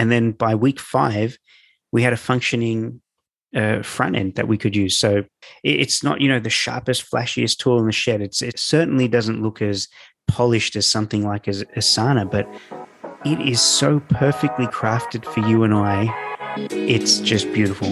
And 0.00 0.10
then 0.10 0.32
by 0.32 0.54
week 0.54 0.80
five, 0.80 1.36
we 1.92 2.02
had 2.02 2.14
a 2.14 2.16
functioning 2.16 3.02
uh, 3.54 3.82
front 3.82 4.16
end 4.16 4.36
that 4.36 4.48
we 4.48 4.56
could 4.56 4.74
use. 4.74 4.96
So 4.96 5.24
it's 5.62 6.02
not, 6.02 6.22
you 6.22 6.28
know, 6.30 6.40
the 6.40 6.48
sharpest, 6.48 7.10
flashiest 7.10 7.58
tool 7.58 7.78
in 7.78 7.84
the 7.84 7.92
shed. 7.92 8.22
It's 8.22 8.40
it 8.40 8.58
certainly 8.58 9.08
doesn't 9.08 9.42
look 9.42 9.60
as 9.60 9.88
polished 10.26 10.74
as 10.74 10.86
something 10.86 11.26
like 11.26 11.48
as 11.48 11.64
Asana, 11.76 12.30
but 12.30 12.48
it 13.26 13.46
is 13.46 13.60
so 13.60 14.00
perfectly 14.08 14.66
crafted 14.68 15.26
for 15.26 15.46
you 15.46 15.64
and 15.64 15.74
I. 15.74 16.08
It's 16.70 17.18
just 17.18 17.52
beautiful. 17.52 17.88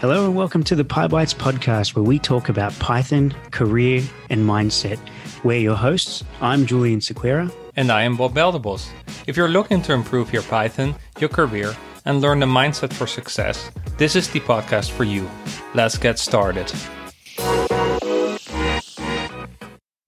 Hello 0.00 0.24
and 0.24 0.34
welcome 0.34 0.64
to 0.64 0.74
the 0.74 0.84
PyBites 0.84 1.36
podcast, 1.36 1.94
where 1.94 2.02
we 2.02 2.18
talk 2.18 2.48
about 2.48 2.76
Python, 2.80 3.32
career, 3.52 4.02
and 4.28 4.44
mindset. 4.44 4.98
We're 5.44 5.60
your 5.60 5.76
hosts. 5.76 6.24
I'm 6.40 6.66
Julian 6.66 6.98
Sequeira. 6.98 7.54
And 7.76 7.92
I 7.92 8.02
am 8.02 8.16
Bob 8.16 8.34
Belderbos. 8.34 8.88
If 9.28 9.36
you're 9.36 9.48
looking 9.48 9.80
to 9.82 9.92
improve 9.92 10.32
your 10.32 10.42
Python, 10.42 10.94
your 11.20 11.28
career, 11.28 11.76
and 12.04 12.20
learn 12.20 12.40
the 12.40 12.46
mindset 12.46 12.92
for 12.92 13.06
success, 13.06 13.70
this 13.96 14.16
is 14.16 14.28
the 14.28 14.40
podcast 14.40 14.90
for 14.90 15.04
you. 15.04 15.30
Let's 15.72 15.96
get 15.96 16.18
started. 16.18 16.72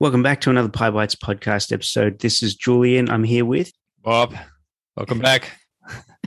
Welcome 0.01 0.25
back 0.25 0.41
to 0.41 0.51
another 0.51 0.69
PyBites 0.69 1.17
podcast 1.17 1.73
episode. 1.73 2.19
This 2.19 2.43
is 2.43 2.57
Julian. 2.57 3.09
I'm 3.09 3.23
here 3.23 3.45
with 3.45 3.71
Bob. 4.03 4.35
Welcome 4.97 5.21
back. 5.21 5.53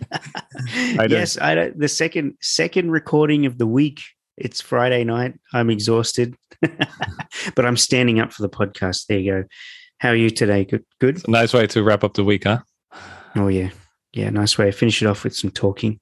yes, 0.74 1.38
I 1.38 1.56
don't, 1.56 1.78
the 1.78 1.90
second 1.90 2.38
second 2.42 2.92
recording 2.92 3.46
of 3.46 3.58
the 3.58 3.68
week. 3.68 4.02
It's 4.38 4.62
Friday 4.62 5.04
night. 5.04 5.34
I'm 5.54 5.70
exhausted, 5.70 6.36
but 6.62 7.66
I'm 7.66 7.78
standing 7.78 8.22
up 8.22 8.32
for 8.32 8.42
the 8.42 8.50
podcast. 8.50 9.08
There 9.08 9.20
you 9.20 9.32
go. 9.32 9.44
How 10.06 10.12
are 10.12 10.16
you 10.16 10.30
today? 10.30 10.66
Good. 10.66 10.86
Good. 11.02 11.28
nice 11.28 11.52
way 11.52 11.66
to 11.66 11.82
wrap 11.82 12.04
up 12.04 12.14
the 12.14 12.24
week, 12.24 12.44
huh? 12.44 12.60
Oh 13.36 13.48
yeah, 13.48 13.72
yeah. 14.14 14.30
Nice 14.30 14.56
way. 14.56 14.68
To 14.68 14.72
finish 14.72 15.02
it 15.02 15.08
off 15.08 15.24
with 15.24 15.36
some 15.36 15.50
talking, 15.50 16.00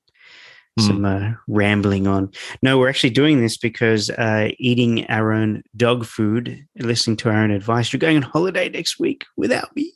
mm. 0.77 0.85
some 0.85 1.05
uh, 1.05 1.31
rambling 1.47 2.05
on. 2.05 2.29
No, 2.61 2.77
we're 2.77 2.89
actually 2.89 3.11
doing 3.11 3.39
this 3.39 3.55
because 3.55 4.09
uh, 4.09 4.49
eating 4.59 5.05
our 5.07 5.31
own 5.31 5.63
dog 5.77 6.03
food, 6.03 6.65
listening 6.79 7.15
to 7.15 7.29
our 7.29 7.37
own 7.37 7.51
advice. 7.51 7.93
You're 7.93 8.01
going 8.01 8.17
on 8.17 8.23
holiday 8.23 8.67
next 8.67 8.99
week 8.99 9.23
without 9.37 9.73
me. 9.73 9.93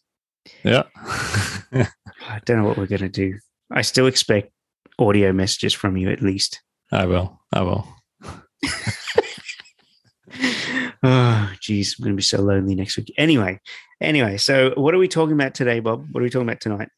Yeah. 0.64 0.84
I 1.74 2.40
don't 2.46 2.60
know 2.60 2.64
what 2.64 2.78
we're 2.78 2.88
going 2.88 3.02
to 3.02 3.10
do. 3.10 3.38
I 3.72 3.82
still 3.82 4.08
expect 4.08 4.54
audio 5.00 5.34
messages 5.34 5.74
from 5.74 5.98
you 5.98 6.10
at 6.12 6.22
least. 6.22 6.62
I 6.94 7.08
will. 7.08 7.42
I 7.52 7.62
will. 7.62 7.86
oh, 11.04 11.52
geez, 11.62 11.96
I'm 11.98 12.04
going 12.04 12.14
to 12.14 12.18
be 12.18 12.24
so 12.24 12.42
lonely 12.42 12.76
next 12.76 12.98
week. 12.98 13.14
Anyway, 13.18 13.60
anyway, 14.02 14.38
so 14.38 14.74
what 14.76 14.94
are 14.94 14.98
we 14.98 15.08
talking 15.08 15.34
about 15.34 15.56
today, 15.56 15.80
Bob? 15.80 16.06
What 16.12 16.22
are 16.22 16.24
we 16.24 16.30
talking 16.30 16.48
about 16.48 16.62
tonight? 16.62 16.90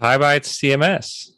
PyBites 0.00 0.48
CMS. 0.58 1.30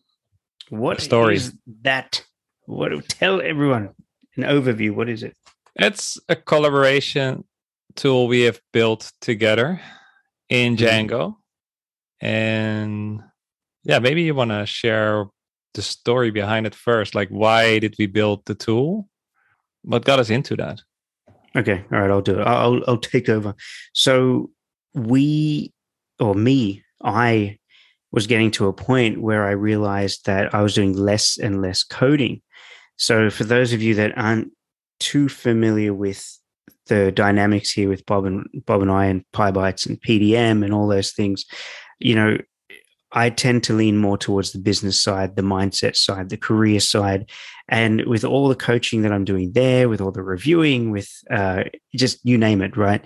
What 0.70 1.00
story 1.00 1.36
is 1.36 1.52
that? 1.82 2.24
What 2.66 3.08
tell 3.08 3.42
everyone 3.42 3.90
an 4.36 4.44
overview? 4.44 4.94
What 4.94 5.08
is 5.08 5.22
it? 5.22 5.36
It's 5.76 6.18
a 6.28 6.36
collaboration 6.36 7.44
tool 7.96 8.28
we 8.28 8.42
have 8.42 8.60
built 8.72 9.12
together 9.20 9.80
in 10.48 10.76
mm-hmm. 10.76 10.84
Django, 10.84 11.36
and 12.20 13.22
yeah, 13.84 13.98
maybe 13.98 14.22
you 14.22 14.34
want 14.34 14.50
to 14.50 14.64
share 14.64 15.26
the 15.74 15.82
story 15.82 16.30
behind 16.30 16.66
it 16.66 16.74
first. 16.74 17.14
Like, 17.14 17.28
why 17.28 17.78
did 17.78 17.96
we 17.98 18.06
build 18.06 18.44
the 18.46 18.54
tool? 18.54 19.08
What 19.82 20.04
got 20.04 20.20
us 20.20 20.30
into 20.30 20.56
that? 20.56 20.80
Okay, 21.56 21.84
all 21.92 22.00
right, 22.00 22.10
I'll 22.10 22.22
do 22.22 22.40
it. 22.40 22.46
I'll 22.46 22.80
I'll 22.86 22.98
take 22.98 23.28
over. 23.28 23.54
So 23.92 24.50
we 24.94 25.72
or 26.18 26.34
me, 26.34 26.82
I 27.02 27.58
was 28.10 28.26
getting 28.26 28.50
to 28.52 28.68
a 28.68 28.72
point 28.72 29.20
where 29.20 29.46
I 29.46 29.52
realized 29.52 30.26
that 30.26 30.54
I 30.54 30.62
was 30.62 30.74
doing 30.74 30.94
less 30.94 31.38
and 31.38 31.62
less 31.62 31.82
coding. 31.82 32.42
So 32.96 33.30
for 33.30 33.44
those 33.44 33.72
of 33.72 33.82
you 33.82 33.94
that 33.96 34.16
aren't 34.16 34.52
too 35.00 35.28
familiar 35.28 35.92
with 35.92 36.38
the 36.86 37.10
dynamics 37.12 37.70
here 37.70 37.88
with 37.88 38.04
Bob 38.06 38.24
and 38.24 38.46
Bob 38.66 38.82
and 38.82 38.90
I 38.90 39.06
and 39.06 39.24
PyBites 39.34 39.86
and 39.86 40.00
PDM 40.00 40.64
and 40.64 40.74
all 40.74 40.88
those 40.88 41.12
things, 41.12 41.44
you 41.98 42.14
know, 42.14 42.38
I 43.12 43.30
tend 43.30 43.62
to 43.64 43.74
lean 43.74 43.98
more 43.98 44.16
towards 44.16 44.52
the 44.52 44.58
business 44.58 45.00
side, 45.00 45.36
the 45.36 45.42
mindset 45.42 45.96
side, 45.96 46.30
the 46.30 46.36
career 46.36 46.80
side. 46.80 47.30
And 47.68 48.04
with 48.06 48.24
all 48.24 48.48
the 48.48 48.54
coaching 48.54 49.02
that 49.02 49.12
I'm 49.12 49.24
doing 49.24 49.52
there, 49.52 49.88
with 49.88 50.00
all 50.00 50.10
the 50.10 50.22
reviewing, 50.22 50.90
with 50.90 51.10
uh, 51.30 51.64
just 51.94 52.18
you 52.24 52.38
name 52.38 52.62
it, 52.62 52.76
right? 52.76 53.04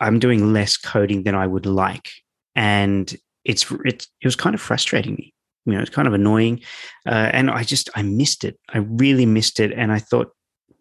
I'm 0.00 0.18
doing 0.18 0.52
less 0.52 0.76
coding 0.76 1.22
than 1.22 1.34
I 1.34 1.46
would 1.46 1.66
like. 1.66 2.10
And 2.54 3.14
it's, 3.44 3.70
it, 3.84 4.06
it 4.20 4.26
was 4.26 4.36
kind 4.36 4.54
of 4.54 4.60
frustrating 4.60 5.14
me. 5.14 5.32
You 5.64 5.72
know, 5.72 5.80
it's 5.80 5.90
kind 5.90 6.06
of 6.06 6.14
annoying. 6.14 6.60
Uh, 7.06 7.30
and 7.32 7.50
I 7.50 7.64
just, 7.64 7.88
I 7.94 8.02
missed 8.02 8.44
it. 8.44 8.58
I 8.68 8.78
really 8.78 9.26
missed 9.26 9.60
it. 9.60 9.72
And 9.72 9.90
I 9.90 9.98
thought, 9.98 10.32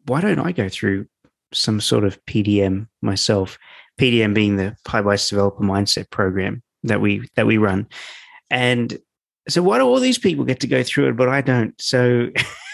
why 0.06 0.20
don't 0.20 0.40
I 0.40 0.52
go 0.52 0.68
through 0.68 1.08
some 1.54 1.80
sort 1.80 2.04
of 2.04 2.24
PDM 2.26 2.88
myself? 3.02 3.58
PDM 4.00 4.34
being 4.34 4.58
the 4.58 4.76
PyBites 4.86 5.30
Developer 5.30 5.64
Mindset 5.64 6.10
Program 6.10 6.62
that 6.84 7.00
we 7.00 7.28
that 7.36 7.46
we 7.48 7.58
run 7.58 7.88
and 8.54 9.00
so 9.50 9.64
why 9.64 9.80
do 9.80 9.84
all 9.84 10.00
these 10.00 10.20
people 10.20 10.46
get 10.46 10.60
to 10.60 10.68
go 10.68 10.84
through 10.84 11.10
it, 11.10 11.18
but 11.18 11.28
I 11.28 11.42
don't? 11.42 11.74
So, 11.82 12.30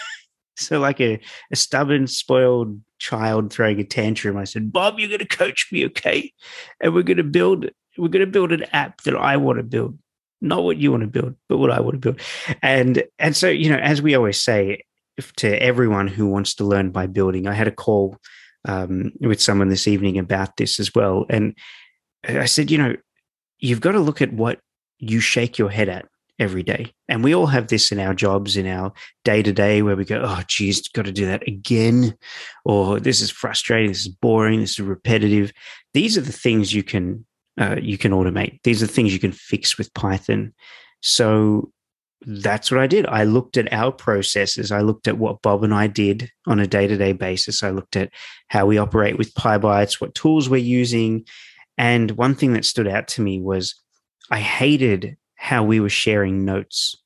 so 0.58 0.78
like 0.78 1.00
a, 1.00 1.18
a 1.50 1.56
stubborn, 1.56 2.06
spoiled 2.06 2.78
child 2.98 3.50
throwing 3.50 3.80
a 3.80 3.84
tantrum, 3.84 4.36
I 4.36 4.44
said, 4.44 4.70
Bob, 4.70 4.98
you're 4.98 5.08
going 5.08 5.20
to 5.20 5.24
coach 5.24 5.68
me, 5.72 5.86
okay? 5.86 6.32
And 6.82 6.94
we're 6.94 7.02
going 7.02 7.16
to 7.16 7.24
build, 7.24 7.70
we're 7.96 8.08
going 8.08 8.24
to 8.24 8.30
build 8.30 8.52
an 8.52 8.64
app 8.72 9.00
that 9.02 9.16
I 9.16 9.38
want 9.38 9.56
to 9.56 9.62
build, 9.62 9.98
not 10.42 10.64
what 10.64 10.76
you 10.76 10.90
want 10.90 11.02
to 11.02 11.06
build, 11.06 11.34
but 11.48 11.56
what 11.56 11.70
I 11.70 11.80
want 11.80 11.94
to 11.94 11.98
build. 11.98 12.20
And 12.62 13.02
and 13.18 13.34
so 13.34 13.48
you 13.48 13.70
know, 13.70 13.78
as 13.78 14.02
we 14.02 14.14
always 14.14 14.38
say 14.38 14.84
to 15.36 15.62
everyone 15.62 16.08
who 16.08 16.26
wants 16.26 16.54
to 16.56 16.64
learn 16.64 16.90
by 16.90 17.06
building, 17.06 17.46
I 17.46 17.54
had 17.54 17.68
a 17.68 17.72
call 17.72 18.18
um, 18.68 19.12
with 19.18 19.40
someone 19.40 19.70
this 19.70 19.88
evening 19.88 20.18
about 20.18 20.58
this 20.58 20.78
as 20.78 20.94
well, 20.94 21.24
and 21.30 21.56
I 22.28 22.44
said, 22.44 22.70
you 22.70 22.76
know, 22.76 22.96
you've 23.58 23.80
got 23.80 23.92
to 23.92 24.00
look 24.00 24.20
at 24.20 24.34
what 24.34 24.60
you 25.00 25.20
shake 25.20 25.58
your 25.58 25.70
head 25.70 25.88
at 25.88 26.06
every 26.38 26.62
day. 26.62 26.92
And 27.08 27.22
we 27.22 27.34
all 27.34 27.46
have 27.46 27.68
this 27.68 27.92
in 27.92 27.98
our 28.00 28.14
jobs, 28.14 28.56
in 28.56 28.66
our 28.66 28.92
day 29.24 29.42
to 29.42 29.52
day, 29.52 29.82
where 29.82 29.96
we 29.96 30.04
go, 30.04 30.22
oh, 30.24 30.42
geez, 30.46 30.88
got 30.88 31.04
to 31.04 31.12
do 31.12 31.26
that 31.26 31.46
again. 31.46 32.16
Or 32.64 32.98
this 32.98 33.20
is 33.20 33.30
frustrating. 33.30 33.90
This 33.90 34.00
is 34.00 34.08
boring. 34.08 34.60
This 34.60 34.72
is 34.72 34.80
repetitive. 34.80 35.52
These 35.92 36.16
are 36.16 36.22
the 36.22 36.32
things 36.32 36.72
you 36.72 36.82
can. 36.82 37.26
Uh, 37.60 37.76
you 37.78 37.98
can 37.98 38.12
automate. 38.12 38.58
These 38.62 38.82
are 38.82 38.86
things 38.86 39.12
you 39.12 39.18
can 39.18 39.32
fix 39.32 39.76
with 39.76 39.92
Python. 39.92 40.54
So 41.02 41.70
that's 42.22 42.70
what 42.70 42.80
I 42.80 42.86
did. 42.86 43.06
I 43.06 43.24
looked 43.24 43.58
at 43.58 43.70
our 43.70 43.92
processes. 43.92 44.72
I 44.72 44.80
looked 44.80 45.08
at 45.08 45.18
what 45.18 45.42
Bob 45.42 45.64
and 45.64 45.74
I 45.74 45.86
did 45.86 46.30
on 46.46 46.58
a 46.58 46.66
day 46.66 46.86
to 46.86 46.96
day 46.96 47.12
basis. 47.12 47.62
I 47.62 47.70
looked 47.70 47.96
at 47.96 48.10
how 48.48 48.64
we 48.64 48.78
operate 48.78 49.18
with 49.18 49.34
PyBites, 49.34 50.00
what 50.00 50.14
tools 50.14 50.48
we're 50.48 50.58
using. 50.58 51.26
And 51.76 52.12
one 52.12 52.34
thing 52.34 52.54
that 52.54 52.64
stood 52.64 52.88
out 52.88 53.08
to 53.08 53.22
me 53.22 53.40
was 53.40 53.74
I 54.30 54.40
hated 54.40 55.16
how 55.34 55.64
we 55.64 55.80
were 55.80 55.88
sharing 55.88 56.44
notes. 56.44 56.96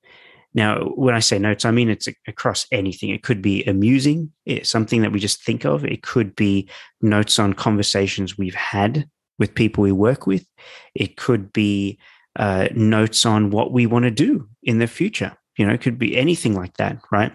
Now, 0.55 0.85
when 0.95 1.15
I 1.15 1.21
say 1.21 1.39
notes, 1.39 1.65
I 1.65 1.71
mean 1.71 1.89
it's 1.89 2.09
across 2.29 2.67
anything. 2.71 3.11
It 3.11 3.23
could 3.23 3.43
be 3.43 3.65
amusing, 3.65 4.33
it's 4.47 4.71
something 4.71 5.03
that 5.03 5.13
we 5.13 5.19
just 5.19 5.43
think 5.43 5.65
of. 5.65 5.85
It 5.85 6.03
could 6.03 6.37
be 6.37 6.69
notes 7.01 7.39
on 7.39 7.55
conversations 7.55 8.39
we've 8.39 8.55
had 8.55 9.09
with 9.39 9.55
people 9.55 9.83
we 9.83 9.93
work 9.93 10.27
with. 10.27 10.47
It 10.95 11.17
could 11.17 11.53
be 11.53 11.99
uh, 12.37 12.69
notes 12.75 13.27
on 13.27 13.51
what 13.51 13.73
we 13.73 13.87
want 13.87 14.05
to 14.05 14.11
do 14.11 14.49
in 14.63 14.79
the 14.79 14.87
future. 14.87 15.37
You 15.57 15.67
know, 15.67 15.73
it 15.73 15.81
could 15.81 15.99
be 15.99 16.17
anything 16.17 16.55
like 16.55 16.77
that, 16.77 16.99
right? 17.11 17.33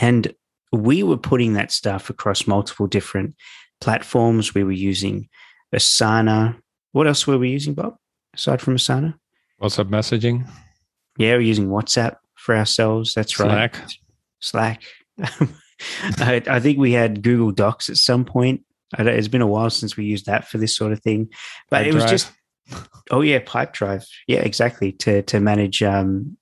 And 0.00 0.34
we 0.72 1.02
were 1.02 1.16
putting 1.16 1.52
that 1.54 1.70
stuff 1.70 2.10
across 2.10 2.46
multiple 2.46 2.86
different 2.86 3.34
platforms. 3.80 4.54
We 4.54 4.64
were 4.64 4.72
using 4.72 5.28
Asana. 5.74 6.58
What 6.92 7.06
else 7.06 7.26
were 7.26 7.38
we 7.38 7.50
using, 7.50 7.74
Bob? 7.74 7.96
Aside 8.34 8.60
from 8.60 8.76
Asana? 8.76 9.14
WhatsApp 9.60 9.88
messaging. 9.88 10.48
Yeah, 11.18 11.34
we're 11.34 11.42
using 11.42 11.68
WhatsApp 11.68 12.16
for 12.34 12.56
ourselves. 12.56 13.14
That's 13.14 13.34
Slack. 13.34 13.78
right. 13.78 13.92
Slack. 14.40 14.82
I, 16.18 16.42
I, 16.48 16.60
think 16.60 16.78
we 16.78 16.92
had 16.92 17.22
Google 17.22 17.50
Docs 17.50 17.88
at 17.88 17.96
some 17.96 18.24
point. 18.24 18.62
It's 18.98 19.28
been 19.28 19.42
a 19.42 19.46
while 19.46 19.70
since 19.70 19.96
we 19.96 20.04
used 20.04 20.26
that 20.26 20.46
for 20.48 20.58
this 20.58 20.76
sort 20.76 20.92
of 20.92 21.00
thing, 21.00 21.28
but 21.70 21.78
Pipe 21.78 21.86
it 21.86 21.94
was 21.94 22.02
drive. 22.04 22.10
just 22.10 22.32
oh 23.10 23.20
yeah, 23.20 23.40
Pipedrive. 23.40 24.06
Yeah, 24.26 24.40
exactly 24.40 24.92
to 24.92 25.22
to 25.22 25.40
manage 25.40 25.82
um, 25.82 26.36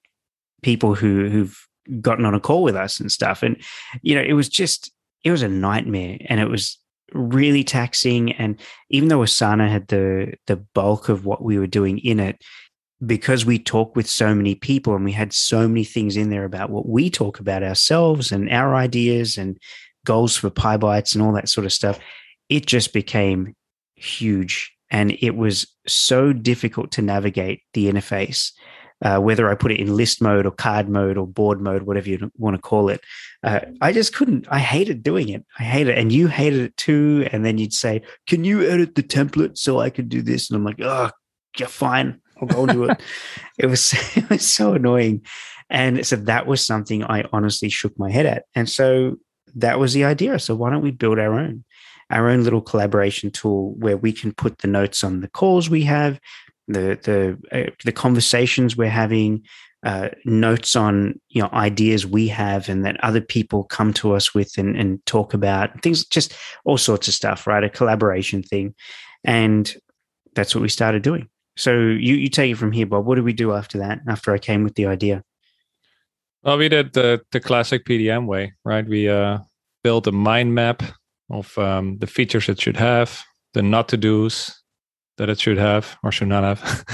people 0.63 0.95
who 0.95 1.29
who've 1.29 1.57
gotten 2.01 2.25
on 2.25 2.35
a 2.35 2.41
call 2.41 2.63
with 2.63 2.77
us 2.77 3.01
and 3.01 3.11
stuff. 3.11 3.43
And 3.43 3.57
you 4.03 4.15
know, 4.15 4.23
it 4.23 4.35
was 4.35 4.49
just 4.49 4.93
it 5.25 5.31
was 5.31 5.43
a 5.43 5.49
nightmare, 5.49 6.19
and 6.27 6.41
it 6.41 6.49
was 6.49 6.79
really 7.15 7.65
taxing. 7.65 8.33
And 8.33 8.61
even 8.91 9.09
though 9.09 9.21
Asana 9.21 9.69
had 9.69 9.89
the 9.89 10.35
the 10.47 10.57
bulk 10.57 11.09
of 11.09 11.25
what 11.25 11.43
we 11.43 11.59
were 11.59 11.67
doing 11.67 11.99
in 11.99 12.21
it, 12.21 12.43
because 13.05 13.45
we 13.45 13.59
talk 13.59 13.97
with 13.97 14.09
so 14.09 14.35
many 14.35 14.55
people 14.55 14.95
and 14.95 15.05
we 15.05 15.13
had 15.13 15.33
so 15.33 15.67
many 15.67 15.85
things 15.85 16.17
in 16.17 16.31
there 16.31 16.45
about 16.45 16.71
what 16.71 16.89
we 16.89 17.11
talk 17.11 17.41
about 17.41 17.63
ourselves 17.63 18.31
and 18.33 18.51
our 18.51 18.75
ideas 18.75 19.37
and 19.37 19.59
goals 20.05 20.37
for 20.37 20.51
PyBites 20.51 21.15
and 21.15 21.23
all 21.23 21.33
that 21.33 21.49
sort 21.49 21.65
of 21.65 21.73
stuff, 21.73 21.99
it 22.49 22.67
just 22.67 22.93
became 22.93 23.55
huge 23.97 24.73
and 24.91 25.17
it 25.21 25.37
was 25.37 25.67
so 25.87 26.33
difficult 26.33 26.93
to 26.93 27.03
navigate 27.03 27.63
the 27.73 27.91
interface. 27.91 28.53
Uh, 29.03 29.19
whether 29.19 29.51
I 29.51 29.55
put 29.55 29.73
it 29.73 29.81
in 29.81 29.97
list 29.97 30.23
mode 30.23 30.47
or 30.47 30.53
card 30.53 30.89
mode 30.89 31.17
or 31.17 31.27
board 31.27 31.61
mode, 31.61 31.83
whatever 31.83 32.09
you 32.09 32.31
want 32.37 32.55
to 32.57 32.63
call 32.63 32.89
it, 32.89 33.01
uh, 33.43 33.61
I 33.81 33.93
just 33.93 34.15
couldn't. 34.15 34.47
I 34.49 34.61
hated 34.61 35.03
doing 35.03 35.29
it. 35.29 35.45
I 35.59 35.65
hated 35.65 35.93
it, 35.93 35.99
and 35.99 36.13
you 36.13 36.29
hated 36.29 36.61
it 36.61 36.77
too. 36.77 37.29
And 37.33 37.45
then 37.45 37.59
you'd 37.59 37.73
say, 37.73 38.03
"Can 38.27 38.45
you 38.45 38.63
edit 38.63 38.95
the 38.95 39.03
template 39.03 39.59
so 39.59 39.81
I 39.81 39.91
can 39.91 40.09
do 40.09 40.23
this?" 40.23 40.49
And 40.49 40.57
I'm 40.57 40.65
like, 40.65 40.81
"Oh, 40.81 41.11
you're 41.59 41.69
fine, 41.69 42.21
I'll 42.41 42.49
go 42.49 42.67
do 42.67 42.85
it." 42.85 43.03
it 43.59 43.67
was 43.67 43.93
it 44.17 44.31
was 44.31 44.47
so 44.47 44.75
annoying, 44.75 45.23
and 45.69 46.07
so 46.07 46.17
that 46.17 46.47
was 46.47 46.65
something 46.65 47.03
I 47.03 47.25
honestly 47.33 47.69
shook 47.69 47.99
my 47.99 48.11
head 48.11 48.27
at. 48.27 48.45
And 48.55 48.69
so 48.69 49.17
that 49.55 49.79
was 49.79 49.93
the 49.95 50.05
idea. 50.05 50.39
So 50.39 50.55
why 50.55 50.71
don't 50.71 50.83
we 50.83 50.91
build 50.91 51.19
our 51.19 51.39
own? 51.39 51.65
Our 52.11 52.29
own 52.29 52.45
little 52.45 52.61
collaboration 52.61 53.31
tool 53.31 53.75
where 53.79 53.97
we 53.97 54.13
can 54.13 54.33
put 54.33 54.59
the 54.59 54.69
notes 54.69 55.03
on 55.03 55.21
the 55.21 55.29
calls 55.29 55.71
we 55.71 55.83
have, 55.85 56.21
the 56.69 56.99
the 57.03 57.67
uh, 57.67 57.71
the 57.85 57.93
conversations 57.93 58.77
we're 58.77 58.89
having, 58.89 59.43
uh, 59.85 60.11
notes 60.25 60.77
on 60.77 61.21
you 61.29 61.43
know 61.43 61.49
ideas 61.53 62.07
we 62.07 62.29
have 62.29 62.69
and 62.69 62.85
that 62.85 63.03
other 63.03 63.21
people 63.21 63.65
come 63.65 63.93
to 63.93 64.15
us 64.15 64.35
with 64.35 64.57
and, 64.57 64.77
and 64.77 65.05
talk 65.07 65.35
about 65.35 65.83
things, 65.83 66.05
just 66.07 66.35
all 66.65 66.79
sorts 66.79 67.09
of 67.09 67.15
stuff, 67.15 67.47
right? 67.47 67.65
A 67.65 67.71
collaboration 67.71 68.43
thing, 68.43 68.75
and 69.25 69.75
that's 70.35 70.55
what 70.55 70.63
we 70.63 70.69
started 70.69 71.03
doing. 71.03 71.29
So 71.57 71.73
you 71.73 72.15
you 72.15 72.29
take 72.29 72.53
it 72.53 72.57
from 72.57 72.73
here, 72.73 72.87
Bob. 72.87 73.07
What 73.07 73.17
did 73.17 73.25
we 73.25 73.33
do 73.33 73.53
after 73.53 73.79
that? 73.79 74.01
After 74.09 74.33
I 74.33 74.39
came 74.39 74.63
with 74.63 74.75
the 74.75 74.87
idea. 74.87 75.23
Well, 76.45 76.59
we 76.59 76.69
did 76.69 76.93
the 76.93 77.21
the 77.33 77.41
classic 77.41 77.85
PDM 77.85 78.27
way, 78.27 78.53
right? 78.65 78.87
We 78.87 79.09
uh, 79.09 79.39
built 79.83 80.07
a 80.07 80.13
mind 80.13 80.55
map 80.55 80.83
of 81.29 81.57
um, 81.59 81.99
the 81.99 82.07
features 82.07 82.49
it 82.49 82.61
should 82.61 82.77
have, 82.77 83.23
the 83.55 83.63
not 83.63 83.89
to 83.89 83.97
dos 83.97 84.62
that 85.23 85.31
it 85.31 85.41
should 85.41 85.59
have 85.59 85.97
or 86.03 86.13
should 86.13 86.29
not 86.29 86.45
have, 86.45 86.85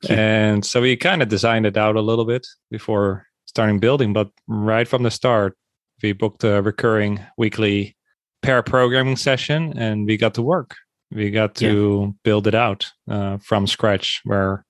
and 0.10 0.64
so 0.64 0.82
we 0.82 0.96
kind 0.96 1.22
of 1.22 1.28
designed 1.28 1.66
it 1.66 1.76
out 1.76 1.96
a 1.96 2.00
little 2.00 2.24
bit 2.24 2.46
before 2.70 3.26
starting 3.46 3.78
building. 3.78 4.12
But 4.12 4.30
right 4.48 4.86
from 4.86 5.04
the 5.04 5.10
start, 5.10 5.56
we 6.02 6.12
booked 6.12 6.44
a 6.44 6.60
recurring 6.60 7.20
weekly 7.36 7.96
pair 8.42 8.62
programming 8.62 9.16
session, 9.16 9.78
and 9.78 10.06
we 10.06 10.16
got 10.16 10.34
to 10.34 10.42
work. 10.42 10.74
We 11.10 11.30
got 11.30 11.54
to 11.56 12.02
yeah. 12.06 12.12
build 12.24 12.46
it 12.46 12.54
out 12.54 12.90
uh, 13.08 13.38
from 13.38 13.66
scratch, 13.66 14.20
where 14.24 14.64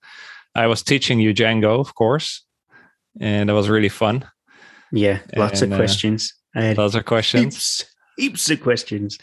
I 0.55 0.67
was 0.67 0.83
teaching 0.83 1.19
you 1.19 1.33
Django, 1.33 1.79
of 1.79 1.95
course 1.95 2.45
and 3.19 3.49
it 3.49 3.53
was 3.53 3.69
really 3.69 3.89
fun. 3.89 4.25
Yeah, 4.91 5.19
lots 5.35 5.61
and, 5.61 5.73
of 5.73 5.79
uh, 5.79 5.81
questions. 5.81 6.33
Uh, 6.55 6.73
lots 6.77 6.95
of 6.95 7.05
questions. 7.05 7.55
Heaps, 7.55 7.85
heaps 8.17 8.49
of 8.49 8.61
questions. 8.61 9.17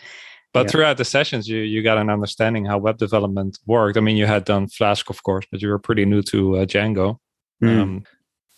But 0.53 0.67
yeah. 0.67 0.71
throughout 0.71 0.97
the 0.97 1.05
sessions, 1.05 1.49
you 1.49 1.59
you 1.59 1.83
got 1.83 1.99
an 1.99 2.09
understanding 2.11 2.65
how 2.65 2.79
web 2.79 2.99
development 2.99 3.59
worked. 3.67 3.99
I 3.99 4.01
mean, 4.01 4.17
you 4.17 4.27
had 4.27 4.45
done 4.45 4.69
Flask, 4.69 5.11
of 5.11 5.23
course, 5.23 5.45
but 5.51 5.61
you 5.61 5.69
were 5.69 5.79
pretty 5.79 6.05
new 6.05 6.23
to 6.23 6.59
uh, 6.59 6.65
Django. 6.65 7.19
Mm. 7.63 7.81
Um, 7.81 8.05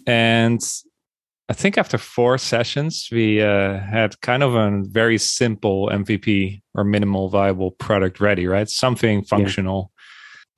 and 0.07 0.63
I 1.49 1.55
think 1.55 1.79
after 1.79 1.97
four 1.97 2.37
sessions, 2.37 3.09
we 3.11 3.41
uh, 3.41 3.79
had 3.79 4.21
kind 4.21 4.43
of 4.43 4.55
a 4.55 4.83
very 4.85 5.17
simple 5.17 5.89
MVP 5.89 6.61
or 6.75 6.85
minimal 6.85 7.31
viable 7.31 7.71
product 7.73 8.21
ready, 8.21 8.47
right? 8.47 8.69
Something 8.69 9.25
functional, 9.25 9.91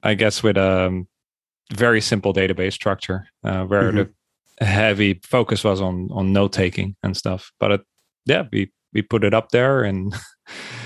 yeah. 0.02 0.10
I 0.10 0.14
guess, 0.14 0.42
with 0.42 0.56
a 0.56 1.04
very 1.72 2.00
simple 2.00 2.34
database 2.34 2.72
structure 2.72 3.28
uh, 3.44 3.64
where 3.64 3.92
mm-hmm. 3.92 4.10
the 4.58 4.64
heavy 4.64 5.20
focus 5.22 5.62
was 5.62 5.80
on 5.80 6.08
on 6.10 6.32
note 6.32 6.52
taking 6.52 6.96
and 7.04 7.16
stuff. 7.16 7.52
But 7.60 7.70
it, 7.70 7.80
yeah, 8.26 8.44
we 8.50 8.72
we 8.92 9.02
put 9.02 9.22
it 9.22 9.32
up 9.32 9.50
there, 9.50 9.82
and 9.82 10.12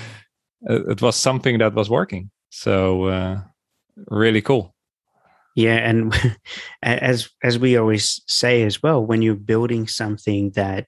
it 0.65 1.01
was 1.01 1.15
something 1.15 1.57
that 1.59 1.73
was 1.73 1.89
working. 1.89 2.31
So 2.49 3.05
uh, 3.05 3.41
really 4.07 4.41
cool. 4.41 4.73
Yeah, 5.55 5.75
and 5.75 6.13
as 6.83 7.29
as 7.43 7.57
we 7.57 7.77
always 7.77 8.21
say 8.27 8.63
as 8.63 8.83
well, 8.83 9.05
when 9.05 9.21
you're 9.21 9.35
building 9.35 9.87
something 9.87 10.51
that 10.51 10.87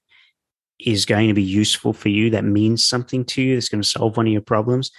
is 0.80 1.06
going 1.06 1.28
to 1.28 1.34
be 1.34 1.44
useful 1.44 1.94
for 1.94 2.10
you, 2.10 2.30
that 2.32 2.44
means 2.44 2.88
something 2.88 3.26
to 3.26 3.42
you, 3.42 3.56
that's 3.56 3.70
going 3.70 3.82
to 3.82 3.88
solve 3.88 4.18
one 4.18 4.28
of 4.28 4.34
your 4.34 4.42
problems, 4.42 4.92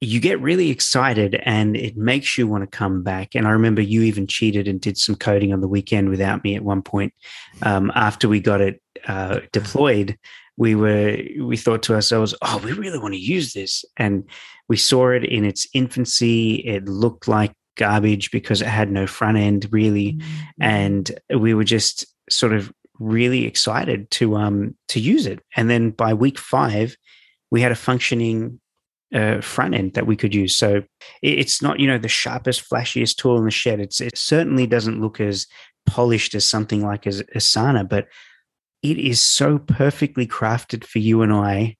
you 0.00 0.18
get 0.18 0.40
really 0.40 0.68
excited 0.70 1.40
and 1.44 1.76
it 1.76 1.96
makes 1.96 2.36
you 2.36 2.48
want 2.48 2.62
to 2.62 2.76
come 2.76 3.04
back. 3.04 3.36
And 3.36 3.46
I 3.46 3.50
remember 3.50 3.80
you 3.80 4.02
even 4.02 4.26
cheated 4.26 4.66
and 4.66 4.80
did 4.80 4.98
some 4.98 5.14
coding 5.14 5.52
on 5.52 5.60
the 5.60 5.68
weekend 5.68 6.08
without 6.08 6.42
me 6.42 6.56
at 6.56 6.64
one 6.64 6.82
point. 6.82 7.14
Um, 7.62 7.92
after 7.94 8.28
we 8.28 8.40
got 8.40 8.60
it 8.60 8.82
uh, 9.06 9.40
deployed, 9.52 10.18
we 10.56 10.74
were 10.74 11.18
we 11.40 11.56
thought 11.56 11.82
to 11.84 11.94
ourselves, 11.94 12.34
"Oh, 12.42 12.60
we 12.64 12.72
really 12.72 12.98
want 12.98 13.14
to 13.14 13.20
use 13.20 13.52
this," 13.52 13.84
and 13.96 14.24
we 14.68 14.76
saw 14.76 15.10
it 15.10 15.24
in 15.24 15.44
its 15.44 15.66
infancy. 15.74 16.56
It 16.66 16.84
looked 16.86 17.28
like 17.28 17.52
garbage 17.76 18.30
because 18.30 18.60
it 18.60 18.68
had 18.68 18.90
no 18.90 19.06
front 19.06 19.38
end 19.38 19.68
really, 19.70 20.14
mm-hmm. 20.14 20.62
and 20.62 21.10
we 21.36 21.54
were 21.54 21.64
just 21.64 22.06
sort 22.30 22.52
of 22.52 22.72
really 22.98 23.46
excited 23.46 24.10
to 24.12 24.36
um 24.36 24.76
to 24.88 25.00
use 25.00 25.26
it. 25.26 25.40
And 25.56 25.70
then 25.70 25.90
by 25.90 26.14
week 26.14 26.38
five, 26.38 26.96
we 27.50 27.60
had 27.60 27.72
a 27.72 27.76
functioning 27.76 28.60
uh, 29.14 29.40
front 29.40 29.74
end 29.74 29.94
that 29.94 30.06
we 30.06 30.16
could 30.16 30.34
use. 30.34 30.56
So 30.56 30.82
it's 31.22 31.60
not, 31.60 31.80
you 31.80 31.86
know, 31.86 31.98
the 31.98 32.08
sharpest, 32.08 32.68
flashiest 32.68 33.16
tool 33.16 33.38
in 33.38 33.44
the 33.44 33.50
shed. 33.50 33.80
It's 33.80 34.00
it 34.00 34.16
certainly 34.16 34.66
doesn't 34.66 35.00
look 35.00 35.20
as 35.20 35.46
polished 35.86 36.34
as 36.34 36.48
something 36.48 36.82
like 36.82 37.06
as 37.06 37.22
Asana, 37.34 37.88
but 37.88 38.06
it 38.82 38.98
is 38.98 39.20
so 39.20 39.58
perfectly 39.58 40.26
crafted 40.26 40.84
for 40.84 40.98
you 40.98 41.22
and 41.22 41.32
I. 41.32 41.76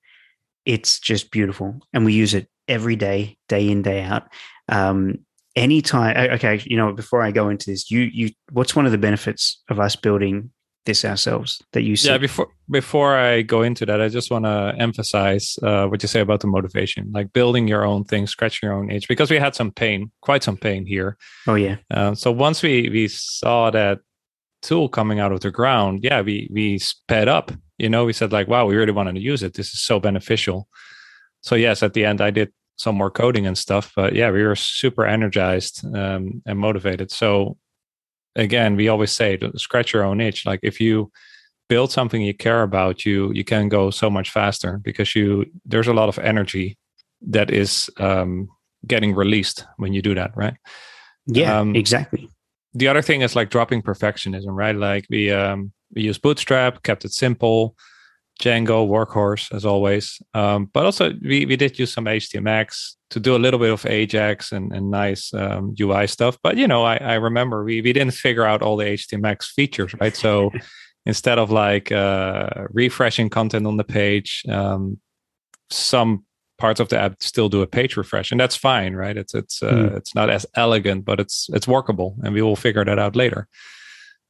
It's 0.64 1.00
just 1.00 1.30
beautiful, 1.30 1.80
and 1.92 2.04
we 2.04 2.12
use 2.12 2.34
it 2.34 2.48
every 2.68 2.96
day, 2.96 3.36
day 3.48 3.68
in, 3.68 3.82
day 3.82 4.02
out. 4.02 4.28
Um, 4.68 5.18
anytime, 5.56 6.16
okay, 6.32 6.62
you 6.64 6.76
know, 6.76 6.92
before 6.92 7.22
I 7.22 7.32
go 7.32 7.48
into 7.48 7.70
this, 7.70 7.90
you 7.90 8.02
you, 8.02 8.30
what's 8.52 8.76
one 8.76 8.86
of 8.86 8.92
the 8.92 8.98
benefits 8.98 9.60
of 9.68 9.80
us 9.80 9.96
building 9.96 10.50
this 10.84 11.04
ourselves 11.04 11.62
that 11.72 11.82
you 11.82 11.96
see. 11.96 12.08
Yeah, 12.08 12.18
before 12.18 12.48
before 12.70 13.16
I 13.16 13.42
go 13.42 13.62
into 13.62 13.86
that, 13.86 14.00
I 14.00 14.08
just 14.08 14.30
want 14.30 14.44
to 14.44 14.74
emphasize 14.78 15.58
uh, 15.62 15.86
what 15.86 16.02
you 16.02 16.08
say 16.08 16.20
about 16.20 16.40
the 16.40 16.46
motivation, 16.46 17.10
like 17.12 17.32
building 17.32 17.68
your 17.68 17.84
own 17.84 18.04
thing, 18.04 18.26
scratching 18.26 18.68
your 18.68 18.76
own 18.76 18.90
itch, 18.90 19.08
because 19.08 19.30
we 19.30 19.38
had 19.38 19.54
some 19.54 19.70
pain, 19.70 20.10
quite 20.20 20.42
some 20.42 20.56
pain 20.56 20.86
here. 20.86 21.16
Oh 21.46 21.54
yeah. 21.54 21.76
Uh, 21.90 22.14
so 22.14 22.32
once 22.32 22.62
we 22.62 22.88
we 22.88 23.08
saw 23.08 23.70
that 23.70 23.98
tool 24.62 24.88
coming 24.88 25.20
out 25.20 25.32
of 25.32 25.40
the 25.40 25.50
ground, 25.50 26.00
yeah, 26.02 26.20
we 26.20 26.48
we 26.52 26.78
sped 26.78 27.28
up. 27.28 27.52
You 27.78 27.88
know, 27.88 28.04
we 28.04 28.12
said 28.12 28.32
like, 28.32 28.48
wow, 28.48 28.66
we 28.66 28.76
really 28.76 28.92
wanted 28.92 29.14
to 29.16 29.20
use 29.20 29.42
it. 29.42 29.54
This 29.54 29.72
is 29.72 29.80
so 29.80 30.00
beneficial. 30.00 30.68
So 31.40 31.56
yes, 31.56 31.82
at 31.82 31.94
the 31.94 32.04
end, 32.04 32.20
I 32.20 32.30
did 32.30 32.52
some 32.76 32.94
more 32.94 33.10
coding 33.10 33.46
and 33.46 33.58
stuff, 33.58 33.92
but 33.94 34.14
yeah, 34.14 34.30
we 34.30 34.42
were 34.42 34.56
super 34.56 35.04
energized 35.04 35.84
um, 35.94 36.42
and 36.46 36.58
motivated. 36.58 37.10
So 37.10 37.56
again, 38.36 38.76
we 38.76 38.88
always 38.88 39.12
say 39.12 39.38
scratch 39.56 39.92
your 39.92 40.04
own 40.04 40.20
itch. 40.20 40.46
Like 40.46 40.60
if 40.62 40.80
you 40.80 41.10
build 41.68 41.90
something 41.90 42.22
you 42.22 42.34
care 42.34 42.62
about, 42.62 43.04
you 43.04 43.32
you 43.32 43.44
can 43.44 43.68
go 43.68 43.90
so 43.90 44.10
much 44.10 44.30
faster 44.30 44.78
because 44.78 45.14
you 45.14 45.46
there's 45.64 45.88
a 45.88 45.94
lot 45.94 46.08
of 46.08 46.18
energy 46.18 46.76
that 47.28 47.50
is 47.50 47.90
um, 47.98 48.48
getting 48.86 49.14
released 49.14 49.64
when 49.76 49.92
you 49.92 50.02
do 50.02 50.14
that, 50.14 50.32
right? 50.36 50.54
Yeah, 51.26 51.60
um, 51.60 51.76
exactly. 51.76 52.28
The 52.74 52.88
other 52.88 53.02
thing 53.02 53.22
is 53.22 53.36
like 53.36 53.50
dropping 53.50 53.82
perfectionism, 53.82 54.48
right? 54.48 54.74
Like 54.74 55.06
we 55.10 55.30
um, 55.30 55.72
we 55.94 56.02
use 56.02 56.18
Bootstrap, 56.18 56.82
kept 56.82 57.04
it 57.04 57.12
simple. 57.12 57.76
Django 58.40 58.88
workhorse 58.88 59.54
as 59.54 59.64
always. 59.64 60.20
Um, 60.34 60.68
but 60.72 60.84
also 60.84 61.12
we, 61.22 61.46
we 61.46 61.56
did 61.56 61.78
use 61.78 61.92
some 61.92 62.06
HTMX 62.06 62.96
to 63.10 63.20
do 63.20 63.36
a 63.36 63.38
little 63.38 63.60
bit 63.60 63.70
of 63.70 63.86
Ajax 63.86 64.52
and, 64.52 64.72
and 64.72 64.90
nice 64.90 65.32
um, 65.34 65.74
UI 65.80 66.06
stuff. 66.06 66.38
But 66.42 66.56
you 66.56 66.66
know, 66.66 66.82
I, 66.82 66.96
I 66.96 67.14
remember 67.14 67.62
we, 67.62 67.82
we 67.82 67.92
didn't 67.92 68.14
figure 68.14 68.44
out 68.44 68.62
all 68.62 68.76
the 68.76 68.86
HTMX 68.86 69.44
features, 69.44 69.94
right? 70.00 70.16
So 70.16 70.50
instead 71.06 71.38
of 71.38 71.50
like 71.50 71.92
uh, 71.92 72.48
refreshing 72.70 73.28
content 73.28 73.66
on 73.66 73.76
the 73.76 73.84
page, 73.84 74.44
um, 74.48 74.98
some 75.70 76.24
parts 76.62 76.80
of 76.80 76.88
the 76.88 76.98
app 76.98 77.22
still 77.22 77.48
do 77.48 77.62
a 77.62 77.66
page 77.66 77.96
refresh, 77.96 78.30
and 78.30 78.40
that's 78.40 78.56
fine, 78.56 78.94
right? 79.04 79.16
It's 79.22 79.34
it's 79.34 79.62
uh, 79.62 79.72
mm. 79.72 79.96
it's 79.98 80.14
not 80.14 80.28
as 80.30 80.46
elegant, 80.54 81.04
but 81.04 81.20
it's 81.20 81.48
it's 81.56 81.68
workable, 81.68 82.10
and 82.22 82.34
we 82.34 82.42
will 82.42 82.56
figure 82.56 82.84
that 82.84 82.98
out 82.98 83.16
later 83.16 83.48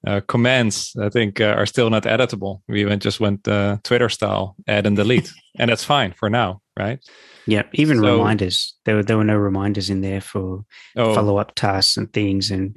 uh, 0.06 0.20
commands 0.26 0.94
I 1.00 1.08
think 1.08 1.40
uh, 1.40 1.54
are 1.56 1.66
still 1.66 1.90
not 1.90 2.04
editable. 2.04 2.62
We 2.68 2.80
even 2.80 2.98
just 2.98 3.20
went 3.20 3.46
uh, 3.46 3.78
Twitter 3.84 4.08
style, 4.08 4.56
add 4.66 4.86
and 4.86 4.96
delete, 4.96 5.30
and 5.58 5.70
that's 5.70 5.84
fine 5.84 6.12
for 6.12 6.28
now, 6.28 6.60
right? 6.78 6.98
Yeah, 7.46 7.62
even 7.72 7.98
so, 7.98 8.16
reminders. 8.18 8.74
There 8.84 8.96
were 8.96 9.02
there 9.02 9.16
were 9.16 9.24
no 9.24 9.36
reminders 9.36 9.90
in 9.90 10.00
there 10.00 10.20
for 10.20 10.64
oh, 10.96 11.14
follow 11.14 11.38
up 11.38 11.54
tasks 11.54 11.96
and 11.96 12.12
things. 12.12 12.50
And 12.50 12.76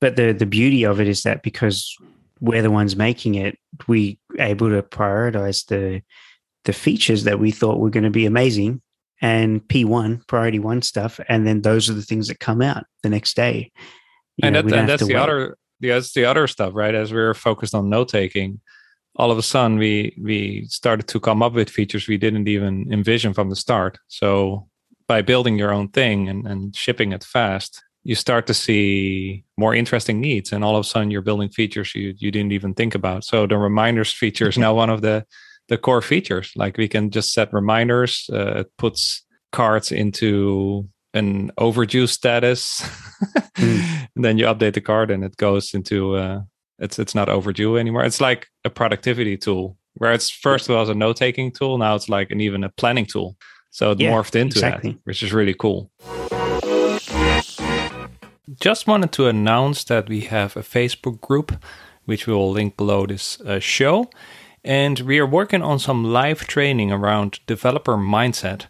but 0.00 0.16
the 0.16 0.32
the 0.32 0.46
beauty 0.46 0.84
of 0.84 1.00
it 1.00 1.08
is 1.08 1.22
that 1.22 1.42
because 1.42 1.94
we're 2.40 2.62
the 2.62 2.70
ones 2.70 2.96
making 2.96 3.34
it, 3.34 3.58
we 3.86 4.18
able 4.38 4.70
to 4.70 4.82
prioritize 4.82 5.66
the 5.66 6.02
the 6.64 6.72
features 6.72 7.24
that 7.24 7.38
we 7.38 7.50
thought 7.50 7.80
were 7.80 7.90
going 7.90 8.04
to 8.04 8.10
be 8.10 8.26
amazing 8.26 8.80
and 9.22 9.66
P1 9.68 10.26
priority 10.26 10.58
one 10.58 10.82
stuff, 10.82 11.18
and 11.28 11.46
then 11.46 11.62
those 11.62 11.88
are 11.88 11.94
the 11.94 12.02
things 12.02 12.28
that 12.28 12.40
come 12.40 12.60
out 12.60 12.84
the 13.02 13.08
next 13.08 13.34
day. 13.34 13.72
You 14.36 14.48
and, 14.48 14.54
know, 14.54 14.62
that, 14.62 14.78
and 14.78 14.88
that's 14.88 15.06
the 15.06 15.14
wait. 15.14 15.20
other 15.20 15.56
that's 15.80 16.12
the 16.12 16.26
other 16.26 16.46
stuff, 16.46 16.72
right? 16.74 16.94
As 16.94 17.12
we 17.12 17.20
were 17.20 17.34
focused 17.34 17.74
on 17.74 17.88
note 17.88 18.08
taking, 18.08 18.60
all 19.16 19.30
of 19.30 19.38
a 19.38 19.42
sudden 19.42 19.78
we 19.78 20.16
we 20.20 20.66
started 20.68 21.08
to 21.08 21.20
come 21.20 21.42
up 21.42 21.54
with 21.54 21.70
features 21.70 22.08
we 22.08 22.18
didn't 22.18 22.48
even 22.48 22.92
envision 22.92 23.32
from 23.32 23.48
the 23.48 23.56
start. 23.56 23.98
So 24.08 24.68
by 25.06 25.22
building 25.22 25.58
your 25.58 25.72
own 25.72 25.88
thing 25.88 26.28
and, 26.28 26.46
and 26.46 26.74
shipping 26.74 27.12
it 27.12 27.24
fast, 27.24 27.82
you 28.04 28.14
start 28.14 28.46
to 28.46 28.54
see 28.54 29.44
more 29.56 29.74
interesting 29.74 30.20
needs. 30.20 30.52
And 30.52 30.64
all 30.64 30.76
of 30.76 30.84
a 30.84 30.88
sudden 30.88 31.10
you're 31.10 31.22
building 31.22 31.50
features 31.50 31.94
you, 31.94 32.14
you 32.16 32.30
didn't 32.30 32.52
even 32.52 32.74
think 32.74 32.94
about. 32.94 33.24
So 33.24 33.46
the 33.46 33.58
reminders 33.58 34.12
feature 34.12 34.48
is 34.48 34.58
now 34.64 34.74
one 34.74 34.90
of 34.90 35.02
the, 35.02 35.24
the 35.68 35.78
core 35.78 36.02
features. 36.02 36.52
Like 36.56 36.76
we 36.76 36.88
can 36.88 37.10
just 37.10 37.32
set 37.32 37.52
reminders. 37.52 38.28
Uh, 38.32 38.60
it 38.60 38.72
puts 38.78 39.24
cards 39.52 39.92
into 39.92 40.88
an 41.14 41.50
overdue 41.58 42.06
status. 42.06 42.80
mm. 43.56 44.08
and 44.14 44.24
then 44.24 44.38
you 44.38 44.46
update 44.46 44.74
the 44.74 44.80
card 44.80 45.10
and 45.10 45.24
it 45.24 45.36
goes 45.36 45.74
into 45.74 46.16
uh, 46.16 46.40
it's 46.78 46.98
it's 46.98 47.14
not 47.14 47.28
overdue 47.28 47.76
anymore. 47.76 48.04
It's 48.04 48.20
like 48.20 48.48
a 48.64 48.70
productivity 48.70 49.36
tool 49.36 49.76
where 49.94 50.12
it's 50.12 50.30
first 50.30 50.68
was 50.68 50.88
a 50.88 50.94
note 50.94 51.16
taking 51.16 51.52
tool. 51.52 51.78
Now 51.78 51.94
it's 51.94 52.08
like 52.08 52.30
an 52.30 52.40
even 52.40 52.64
a 52.64 52.70
planning 52.70 53.06
tool. 53.06 53.36
So 53.70 53.92
it 53.92 54.00
yeah, 54.00 54.10
morphed 54.10 54.34
into 54.34 54.58
exactly. 54.58 54.92
that, 54.92 55.00
which 55.04 55.22
is 55.22 55.32
really 55.32 55.54
cool. 55.54 55.90
Just 58.60 58.86
wanted 58.86 59.12
to 59.12 59.28
announce 59.28 59.84
that 59.84 60.08
we 60.08 60.22
have 60.22 60.56
a 60.56 60.62
Facebook 60.62 61.20
group, 61.20 61.64
which 62.04 62.26
we 62.26 62.34
will 62.34 62.50
link 62.50 62.76
below 62.76 63.06
this 63.06 63.40
uh, 63.40 63.60
show. 63.60 64.10
And 64.64 65.00
we 65.00 65.18
are 65.18 65.26
working 65.26 65.62
on 65.62 65.78
some 65.78 66.04
live 66.04 66.46
training 66.46 66.92
around 66.92 67.40
developer 67.46 67.96
mindset. 67.96 68.66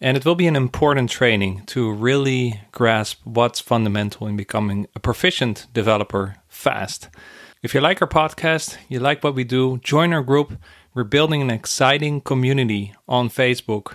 And 0.00 0.16
it 0.16 0.24
will 0.24 0.34
be 0.34 0.46
an 0.46 0.56
important 0.56 1.10
training 1.10 1.62
to 1.66 1.90
really 1.90 2.60
grasp 2.72 3.20
what's 3.24 3.60
fundamental 3.60 4.26
in 4.26 4.36
becoming 4.36 4.86
a 4.94 5.00
proficient 5.00 5.66
developer 5.72 6.36
fast. 6.48 7.08
If 7.62 7.74
you 7.74 7.80
like 7.80 8.02
our 8.02 8.08
podcast, 8.08 8.76
you 8.88 9.00
like 9.00 9.24
what 9.24 9.34
we 9.34 9.44
do, 9.44 9.78
join 9.78 10.12
our 10.12 10.22
group. 10.22 10.58
We're 10.92 11.04
building 11.04 11.40
an 11.40 11.50
exciting 11.50 12.20
community 12.20 12.94
on 13.08 13.28
Facebook. 13.28 13.94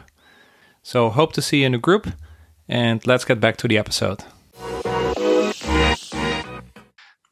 So, 0.82 1.10
hope 1.10 1.34
to 1.34 1.42
see 1.42 1.60
you 1.60 1.68
in 1.68 1.74
the 1.74 1.78
group. 1.78 2.08
And 2.68 3.06
let's 3.06 3.26
get 3.26 3.40
back 3.40 3.58
to 3.58 3.68
the 3.68 3.78
episode. 3.78 4.24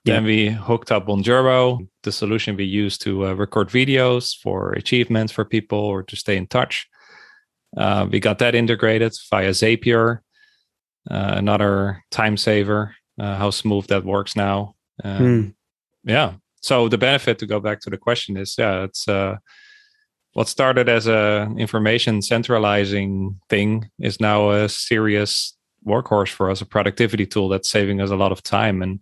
Yeah. 0.07 0.15
Then 0.15 0.23
we 0.23 0.49
hooked 0.49 0.91
up 0.91 1.07
Bonjoro, 1.07 1.87
the 2.03 2.11
solution 2.11 2.55
we 2.55 2.65
use 2.65 2.97
to 2.99 3.27
uh, 3.27 3.33
record 3.33 3.69
videos 3.69 4.35
for 4.41 4.73
achievements 4.73 5.31
for 5.31 5.45
people 5.45 5.79
or 5.79 6.03
to 6.03 6.15
stay 6.15 6.37
in 6.37 6.47
touch. 6.47 6.87
Uh, 7.75 8.07
we 8.09 8.19
got 8.19 8.39
that 8.39 8.55
integrated 8.55 9.13
via 9.29 9.49
Zapier, 9.51 10.19
uh, 11.11 11.33
another 11.35 12.03
time 12.11 12.37
saver. 12.37 12.95
Uh, 13.19 13.35
how 13.35 13.49
smooth 13.49 13.87
that 13.87 14.05
works 14.05 14.35
now. 14.35 14.75
Mm. 15.03 15.55
Yeah. 16.03 16.33
So 16.61 16.87
the 16.87 16.99
benefit 16.99 17.39
to 17.39 17.47
go 17.47 17.59
back 17.59 17.79
to 17.81 17.89
the 17.89 17.97
question 17.97 18.37
is, 18.37 18.55
yeah, 18.59 18.83
it's 18.83 19.07
uh, 19.07 19.37
what 20.33 20.47
started 20.47 20.87
as 20.87 21.07
a 21.07 21.51
information 21.57 22.21
centralizing 22.21 23.39
thing 23.49 23.89
is 23.99 24.19
now 24.19 24.51
a 24.51 24.69
serious 24.69 25.57
workhorse 25.83 26.29
for 26.29 26.51
us, 26.51 26.61
a 26.61 26.65
productivity 26.65 27.25
tool 27.25 27.49
that's 27.49 27.71
saving 27.71 28.01
us 28.01 28.11
a 28.11 28.15
lot 28.15 28.31
of 28.31 28.43
time 28.43 28.83
and 28.83 28.99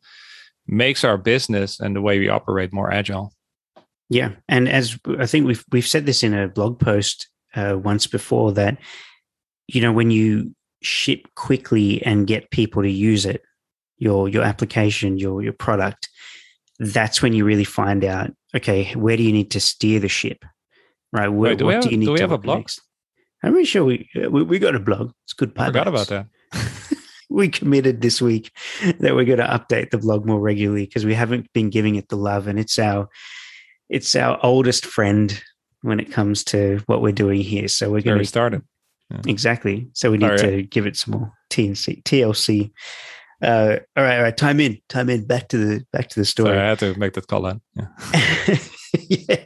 makes 0.67 1.03
our 1.03 1.17
business 1.17 1.79
and 1.79 1.95
the 1.95 2.01
way 2.01 2.19
we 2.19 2.29
operate 2.29 2.73
more 2.73 2.91
agile. 2.91 3.33
Yeah, 4.09 4.31
and 4.47 4.69
as 4.69 4.99
I 5.19 5.25
think 5.25 5.47
we've 5.47 5.63
we've 5.71 5.87
said 5.87 6.05
this 6.05 6.23
in 6.23 6.33
a 6.33 6.47
blog 6.47 6.79
post 6.79 7.27
uh, 7.55 7.77
once 7.81 8.07
before 8.07 8.51
that 8.53 8.77
you 9.67 9.81
know 9.81 9.91
when 9.91 10.11
you 10.11 10.55
ship 10.81 11.27
quickly 11.35 12.03
and 12.03 12.27
get 12.27 12.51
people 12.51 12.83
to 12.83 12.89
use 12.89 13.25
it 13.25 13.41
your 13.97 14.29
your 14.29 14.43
application 14.43 15.17
your 15.17 15.41
your 15.41 15.53
product 15.53 16.09
that's 16.79 17.21
when 17.21 17.33
you 17.33 17.45
really 17.45 17.63
find 17.63 18.03
out 18.03 18.31
okay 18.55 18.93
where 18.93 19.17
do 19.17 19.23
you 19.23 19.31
need 19.31 19.49
to 19.51 19.59
steer 19.59 19.99
the 19.99 20.09
ship 20.09 20.45
right? 21.11 21.29
Where, 21.29 21.51
Wait, 21.51 21.59
do, 21.59 21.65
what 21.65 21.69
we 21.69 21.73
have, 21.75 21.83
do 21.83 21.89
you 21.89 21.97
need 21.97 22.05
do 22.05 22.13
we 22.13 22.19
have 22.19 22.31
a 22.31 22.37
blog? 22.37 22.59
next? 22.59 22.81
i'm 23.43 23.53
pretty 23.53 23.65
sure 23.65 23.83
we, 23.85 24.09
we, 24.29 24.43
we 24.43 24.59
got 24.59 24.75
a 24.75 24.79
blog. 24.79 25.11
It's 25.23 25.33
good 25.33 25.53
I 25.57 25.67
forgot 25.67 25.87
about 25.87 26.07
that 26.07 26.27
we 27.35 27.49
committed 27.49 28.01
this 28.01 28.21
week 28.21 28.51
that 28.99 29.13
we're 29.13 29.25
going 29.25 29.39
to 29.39 29.43
update 29.43 29.91
the 29.91 29.97
blog 29.97 30.25
more 30.25 30.39
regularly 30.39 30.85
because 30.85 31.05
we 31.05 31.13
haven't 31.13 31.51
been 31.53 31.69
giving 31.69 31.95
it 31.95 32.07
the 32.09 32.15
love 32.15 32.47
and 32.47 32.57
it's 32.57 32.79
our 32.79 33.09
it's 33.89 34.15
our 34.15 34.39
oldest 34.43 34.85
friend 34.85 35.43
when 35.81 35.99
it 35.99 36.11
comes 36.11 36.43
to 36.43 36.81
what 36.87 37.01
we're 37.01 37.11
doing 37.11 37.41
here. 37.41 37.67
So 37.67 37.91
we're 37.91 38.01
going 38.01 38.17
to 38.17 38.25
start 38.25 38.55
it. 38.55 38.63
Yeah. 39.11 39.21
Exactly. 39.27 39.87
So 39.93 40.09
we 40.09 40.17
need 40.17 40.37
to 40.39 40.63
give 40.63 40.87
it 40.87 40.97
some 40.97 41.11
more 41.11 41.33
TNC, 41.51 42.03
TLC. 42.03 42.71
Uh, 43.43 43.77
all 43.95 44.03
right, 44.03 44.17
all 44.17 44.23
right. 44.23 44.35
Time 44.35 44.59
in, 44.59 44.79
time 44.89 45.09
in. 45.09 45.25
Back 45.25 45.49
to 45.49 45.57
the 45.57 45.85
back 45.91 46.09
to 46.09 46.19
the 46.19 46.25
story. 46.25 46.49
Sorry, 46.49 46.59
I 46.59 46.69
had 46.69 46.79
to 46.79 46.97
make 46.97 47.13
that 47.13 47.27
call 47.27 47.45
on. 47.45 47.61
Yeah. 47.75 48.57
yeah. 49.09 49.45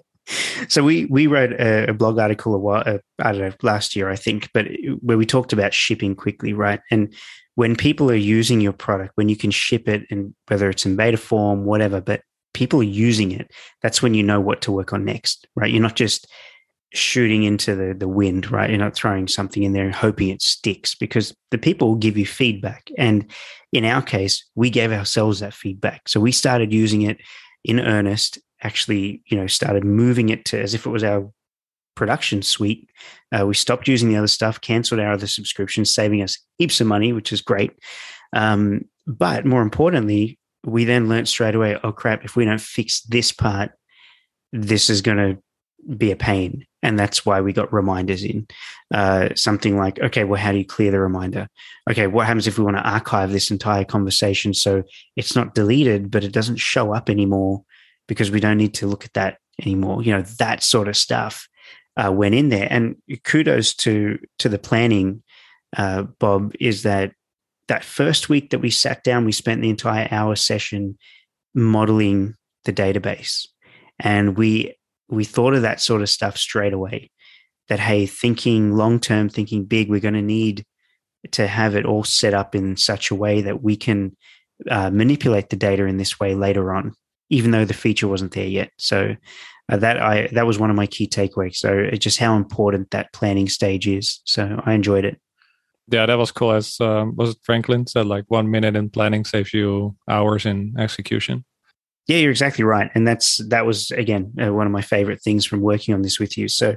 So 0.69 0.83
we 0.83 1.05
we 1.05 1.27
wrote 1.27 1.53
a, 1.53 1.89
a 1.89 1.93
blog 1.93 2.19
article 2.19 2.53
a 2.53 2.59
while 2.59 2.83
uh, 2.85 2.99
I 3.17 3.31
don't 3.31 3.41
know 3.41 3.53
last 3.63 3.95
year 3.95 4.09
I 4.09 4.15
think, 4.15 4.49
but 4.53 4.67
where 5.01 5.17
we 5.17 5.25
talked 5.25 5.51
about 5.51 5.73
shipping 5.73 6.15
quickly, 6.15 6.53
right? 6.53 6.79
And 6.91 7.13
when 7.59 7.75
people 7.75 8.09
are 8.09 8.15
using 8.15 8.61
your 8.61 8.71
product, 8.71 9.11
when 9.15 9.27
you 9.27 9.35
can 9.35 9.51
ship 9.51 9.89
it, 9.89 10.03
and 10.09 10.33
whether 10.47 10.69
it's 10.69 10.85
in 10.85 10.95
beta 10.95 11.17
form, 11.17 11.65
whatever, 11.65 11.99
but 11.99 12.21
people 12.53 12.79
are 12.79 12.83
using 12.83 13.33
it, 13.33 13.51
that's 13.81 14.01
when 14.01 14.13
you 14.13 14.23
know 14.23 14.39
what 14.39 14.61
to 14.61 14.71
work 14.71 14.93
on 14.93 15.03
next, 15.03 15.45
right? 15.57 15.69
You're 15.69 15.81
not 15.81 15.97
just 15.97 16.25
shooting 16.93 17.43
into 17.43 17.75
the, 17.75 17.93
the 17.93 18.07
wind, 18.07 18.49
right? 18.49 18.69
You're 18.69 18.79
not 18.79 18.95
throwing 18.95 19.27
something 19.27 19.61
in 19.61 19.73
there 19.73 19.83
and 19.83 19.93
hoping 19.93 20.29
it 20.29 20.41
sticks 20.41 20.95
because 20.95 21.35
the 21.51 21.57
people 21.57 21.89
will 21.89 21.95
give 21.97 22.17
you 22.17 22.25
feedback. 22.25 22.89
And 22.97 23.29
in 23.73 23.83
our 23.83 24.01
case, 24.01 24.45
we 24.55 24.69
gave 24.69 24.93
ourselves 24.93 25.41
that 25.41 25.53
feedback. 25.53 26.07
So 26.07 26.21
we 26.21 26.31
started 26.31 26.71
using 26.71 27.01
it 27.01 27.17
in 27.65 27.81
earnest, 27.81 28.39
actually, 28.63 29.21
you 29.25 29.35
know, 29.35 29.47
started 29.47 29.83
moving 29.83 30.29
it 30.29 30.45
to 30.45 30.61
as 30.61 30.73
if 30.73 30.85
it 30.85 30.91
was 30.91 31.03
our 31.03 31.29
production 31.95 32.41
suite. 32.41 32.89
Uh, 33.31 33.45
we 33.45 33.53
stopped 33.53 33.87
using 33.87 34.09
the 34.09 34.15
other 34.15 34.27
stuff, 34.27 34.61
canceled 34.61 34.99
our 34.99 35.11
other 35.11 35.27
subscriptions, 35.27 35.93
saving 35.93 36.21
us 36.21 36.37
heaps 36.57 36.81
of 36.81 36.87
money, 36.87 37.13
which 37.13 37.33
is 37.33 37.41
great. 37.41 37.71
Um, 38.33 38.85
but 39.05 39.45
more 39.45 39.61
importantly, 39.61 40.39
we 40.63 40.85
then 40.85 41.09
learned 41.09 41.27
straight 41.27 41.55
away, 41.55 41.77
oh 41.83 41.91
crap, 41.91 42.23
if 42.23 42.35
we 42.35 42.45
don't 42.45 42.61
fix 42.61 43.01
this 43.01 43.31
part, 43.31 43.71
this 44.51 44.89
is 44.89 45.01
going 45.01 45.17
to 45.17 45.41
be 45.97 46.11
a 46.11 46.15
pain. 46.15 46.65
And 46.81 46.97
that's 46.97 47.25
why 47.25 47.41
we 47.41 47.51
got 47.51 47.73
reminders 47.73 48.23
in. 48.23 48.47
Uh, 48.93 49.29
something 49.35 49.77
like, 49.77 49.99
okay, 49.99 50.23
well, 50.23 50.41
how 50.41 50.51
do 50.51 50.57
you 50.57 50.65
clear 50.65 50.91
the 50.91 50.99
reminder? 50.99 51.49
Okay, 51.89 52.07
what 52.07 52.27
happens 52.27 52.47
if 52.47 52.57
we 52.57 52.63
want 52.63 52.77
to 52.77 52.89
archive 52.89 53.31
this 53.31 53.51
entire 53.51 53.83
conversation 53.83 54.53
so 54.53 54.83
it's 55.15 55.35
not 55.35 55.55
deleted, 55.55 56.09
but 56.09 56.23
it 56.23 56.31
doesn't 56.31 56.57
show 56.57 56.93
up 56.93 57.09
anymore 57.09 57.63
because 58.07 58.31
we 58.31 58.39
don't 58.39 58.57
need 58.57 58.73
to 58.75 58.87
look 58.87 59.03
at 59.03 59.13
that 59.13 59.39
anymore? 59.61 60.03
You 60.03 60.13
know, 60.13 60.21
that 60.39 60.63
sort 60.63 60.87
of 60.87 60.95
stuff 60.95 61.48
uh, 61.99 62.11
went 62.11 62.35
in 62.35 62.49
there. 62.49 62.67
And 62.69 62.95
kudos 63.23 63.73
to 63.75 64.19
to 64.39 64.49
the 64.49 64.59
planning, 64.59 65.23
uh, 65.77 66.03
Bob, 66.19 66.53
is 66.59 66.83
that 66.83 67.13
that 67.67 67.83
first 67.83 68.29
week 68.29 68.49
that 68.49 68.59
we 68.59 68.69
sat 68.69 69.03
down, 69.03 69.25
we 69.25 69.31
spent 69.31 69.61
the 69.61 69.69
entire 69.69 70.07
hour 70.11 70.35
session 70.35 70.97
modeling 71.53 72.35
the 72.65 72.73
database. 72.73 73.47
And 73.99 74.37
we 74.37 74.75
we 75.09 75.25
thought 75.25 75.53
of 75.53 75.63
that 75.63 75.81
sort 75.81 76.01
of 76.01 76.09
stuff 76.09 76.37
straight 76.37 76.73
away. 76.73 77.11
That 77.67 77.79
hey, 77.79 78.05
thinking 78.05 78.73
long 78.75 78.99
term, 78.99 79.29
thinking 79.29 79.65
big, 79.65 79.89
we're 79.89 79.99
going 79.99 80.13
to 80.15 80.21
need 80.21 80.65
to 81.31 81.47
have 81.47 81.75
it 81.75 81.85
all 81.85 82.03
set 82.03 82.33
up 82.33 82.55
in 82.55 82.77
such 82.77 83.11
a 83.11 83.15
way 83.15 83.41
that 83.41 83.61
we 83.61 83.75
can 83.75 84.15
uh, 84.69 84.89
manipulate 84.89 85.49
the 85.49 85.55
data 85.55 85.85
in 85.85 85.97
this 85.97 86.19
way 86.19 86.33
later 86.33 86.73
on, 86.73 86.93
even 87.29 87.51
though 87.51 87.65
the 87.65 87.73
feature 87.73 88.07
wasn't 88.07 88.31
there 88.31 88.47
yet. 88.47 88.71
So 88.77 89.15
uh, 89.69 89.77
that 89.77 90.01
I 90.01 90.27
that 90.33 90.47
was 90.47 90.59
one 90.59 90.69
of 90.69 90.75
my 90.75 90.87
key 90.87 91.07
takeaways. 91.07 91.55
So 91.55 91.89
just 91.91 92.19
how 92.19 92.35
important 92.35 92.91
that 92.91 93.13
planning 93.13 93.47
stage 93.47 93.87
is. 93.87 94.21
So 94.25 94.61
I 94.65 94.73
enjoyed 94.73 95.05
it 95.05 95.19
yeah, 95.91 96.05
that 96.05 96.17
was 96.17 96.31
cool. 96.31 96.51
As 96.51 96.79
um, 96.79 97.15
was 97.15 97.35
Franklin 97.43 97.87
said, 97.87 98.05
like 98.05 98.25
one 98.27 98.51
minute 98.51 98.75
in 98.75 98.89
planning 98.89 99.25
saves 99.25 99.53
you 99.53 99.95
hours 100.07 100.45
in 100.45 100.75
execution. 100.77 101.45
Yeah, 102.07 102.17
you're 102.17 102.31
exactly 102.31 102.63
right, 102.63 102.89
and 102.95 103.07
that's 103.07 103.37
that 103.49 103.65
was 103.65 103.91
again 103.91 104.33
uh, 104.41 104.53
one 104.53 104.65
of 104.65 104.71
my 104.71 104.81
favorite 104.81 105.21
things 105.21 105.45
from 105.45 105.61
working 105.61 105.93
on 105.93 106.01
this 106.01 106.19
with 106.19 106.37
you. 106.37 106.47
So, 106.47 106.75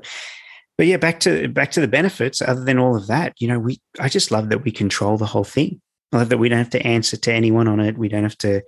but 0.76 0.86
yeah, 0.86 0.96
back 0.96 1.20
to 1.20 1.48
back 1.48 1.70
to 1.72 1.80
the 1.80 1.88
benefits. 1.88 2.40
Other 2.42 2.64
than 2.64 2.78
all 2.78 2.96
of 2.96 3.06
that, 3.06 3.34
you 3.38 3.48
know, 3.48 3.58
we 3.58 3.80
I 3.98 4.08
just 4.08 4.30
love 4.30 4.48
that 4.50 4.64
we 4.64 4.70
control 4.70 5.16
the 5.16 5.26
whole 5.26 5.44
thing. 5.44 5.80
I 6.12 6.18
love 6.18 6.28
that 6.28 6.38
we 6.38 6.48
don't 6.48 6.58
have 6.58 6.70
to 6.70 6.86
answer 6.86 7.16
to 7.16 7.32
anyone 7.32 7.68
on 7.68 7.80
it. 7.80 7.96
We 7.96 8.08
don't 8.08 8.22
have 8.22 8.36
to 8.38 8.62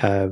uh, 0.00 0.28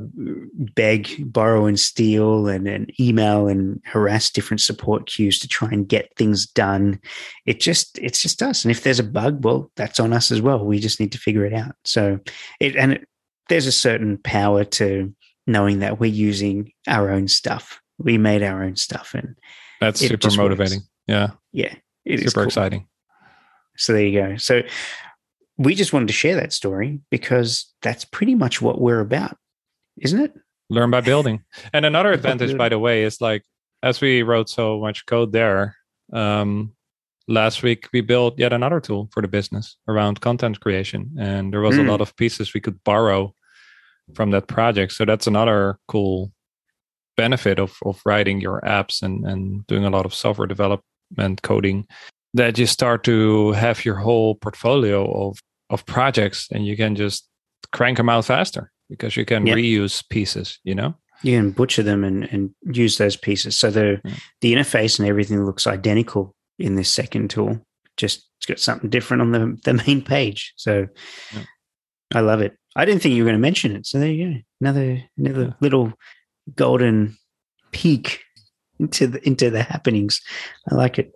beg, 0.75 1.33
borrow, 1.33 1.67
and 1.67 1.79
steal, 1.79 2.49
and, 2.49 2.67
and 2.67 2.91
email 2.99 3.49
and 3.49 3.81
harass 3.85 4.31
different 4.31 4.61
support 4.61 5.07
queues 5.07 5.39
to 5.41 5.49
try 5.49 5.69
and 5.69 5.89
get 5.89 6.15
things 6.17 6.47
done. 6.47 7.01
It 7.45 7.61
just 7.61 7.99
it's 7.99 8.21
just 8.21 8.43
us. 8.43 8.65
And 8.65 8.73
if 8.73 8.83
there's 8.83 8.99
a 8.99 9.05
bug, 9.05 9.45
well, 9.45 9.71
that's 9.77 10.01
on 10.01 10.13
us 10.13 10.31
as 10.33 10.41
well. 10.41 10.65
We 10.65 10.81
just 10.81 11.01
need 11.01 11.13
to 11.13 11.19
figure 11.19 11.45
it 11.45 11.53
out. 11.53 11.75
So 11.85 12.19
it 12.61 12.77
and 12.77 12.93
it, 12.93 13.09
there's 13.49 13.67
a 13.67 13.73
certain 13.73 14.19
power 14.19 14.65
to 14.65 15.15
knowing 15.47 15.81
that 15.81 16.01
we're 16.01 16.11
using 16.11 16.73
our 16.89 17.11
own 17.11 17.29
stuff. 17.29 17.81
We 17.99 18.19
made 18.19 18.43
our 18.43 18.65
own 18.65 18.77
stuff, 18.77 19.13
and 19.15 19.37
that's 19.81 20.01
super 20.01 20.31
motivating. 20.37 20.81
Works. 20.81 20.89
Yeah, 21.07 21.31
yeah, 21.53 21.75
it 22.05 22.21
super 22.21 22.33
cool. 22.33 22.45
exciting. 22.45 22.89
So 23.77 23.93
there 23.93 24.07
you 24.07 24.21
go. 24.21 24.37
So 24.37 24.63
we 25.57 25.75
just 25.75 25.93
wanted 25.93 26.09
to 26.09 26.15
share 26.15 26.37
that 26.37 26.53
story 26.53 27.01
because 27.11 27.73
that's 27.83 28.05
pretty 28.05 28.35
much 28.35 28.61
what 28.61 28.81
we're 28.81 29.01
about, 29.01 29.37
isn't 29.99 30.21
it? 30.21 30.35
Learn 30.71 30.91
by 30.91 31.01
building. 31.01 31.45
And 31.73 31.85
another 31.85 32.13
advantage, 32.13 32.57
by 32.57 32.69
the 32.69 32.79
way, 32.79 33.05
is 33.05 33.21
like 33.21 33.45
as 33.83 34.01
we 34.01 34.23
wrote 34.23 34.49
so 34.49 34.81
much 34.81 35.07
code 35.07 35.33
there, 35.33 35.77
um, 36.13 36.73
last 37.29 37.63
week 37.63 37.89
we 37.93 38.01
built 38.01 38.39
yet 38.39 38.53
another 38.53 38.81
tool 38.81 39.09
for 39.13 39.23
the 39.23 39.29
business 39.29 39.77
around 39.89 40.21
content 40.21 40.61
creation, 40.61 41.11
and 41.19 41.53
there 41.53 41.61
was 41.61 41.77
Mm. 41.77 41.87
a 41.87 41.91
lot 41.91 42.01
of 42.01 42.17
pieces 42.17 42.55
we 42.55 42.61
could 42.61 42.83
borrow 42.85 43.35
from 44.15 44.31
that 44.33 44.49
project. 44.49 44.93
So 44.93 45.05
that's 45.05 45.27
another 45.27 45.79
cool 45.89 46.33
benefit 47.17 47.59
of 47.61 47.77
of 47.85 48.01
writing 48.05 48.41
your 48.41 48.61
apps 48.63 49.03
and 49.03 49.25
and 49.27 49.67
doing 49.67 49.85
a 49.85 49.91
lot 49.91 50.05
of 50.07 50.15
software 50.15 50.49
development 50.49 51.43
coding 51.43 51.87
that 52.35 52.59
you 52.59 52.67
start 52.67 53.05
to 53.05 53.53
have 53.53 53.85
your 53.85 53.97
whole 53.97 54.35
portfolio 54.35 55.11
of 55.29 55.39
of 55.71 55.85
projects 55.87 56.49
and 56.53 56.67
you 56.67 56.77
can 56.77 56.95
just 56.95 57.27
crank 57.73 57.97
them 57.97 58.09
out 58.09 58.25
faster 58.25 58.71
because 58.91 59.17
you 59.17 59.25
can 59.25 59.47
Yeah. 59.47 59.55
reuse 59.55 60.03
pieces 60.11 60.59
you 60.65 60.75
know 60.75 60.95
You 61.23 61.39
can 61.39 61.53
butcher 61.53 61.83
them 61.83 62.05
and, 62.05 62.25
and 62.33 62.51
use 62.85 62.99
those 62.99 63.17
pieces. 63.17 63.59
So 63.59 63.71
the 63.71 64.01
Yeah. 64.05 64.15
the 64.43 64.53
interface 64.55 64.99
and 64.99 65.09
everything 65.09 65.45
looks 65.47 65.67
identical 65.67 66.35
in 66.59 66.77
this 66.77 66.91
second 66.91 67.31
tool. 67.31 67.59
Just 67.97 68.29
it's 68.39 68.47
got 68.47 68.59
something 68.59 68.91
different 68.91 69.23
on 69.23 69.33
the, 69.33 69.59
the 69.65 69.75
main 69.87 70.03
page. 70.03 70.53
So 70.57 70.87
Yeah. 71.33 71.45
I 72.15 72.21
love 72.21 72.43
it. 72.45 72.53
I 72.77 72.85
didn't 72.85 73.01
think 73.03 73.15
you 73.15 73.23
were 73.25 73.31
going 73.31 73.41
to 73.41 73.49
mention 73.51 73.75
it. 73.77 73.87
So 73.87 73.99
there 73.99 74.11
you 74.13 74.35
go. 74.35 74.41
Another 74.61 75.03
another 75.17 75.57
little 75.61 75.93
golden 76.57 77.17
peek 77.73 78.21
into 78.79 79.07
the 79.07 79.27
into 79.27 79.51
the 79.51 79.63
happenings. 79.63 80.21
I 80.71 80.75
like 80.75 80.99
it. 80.99 81.13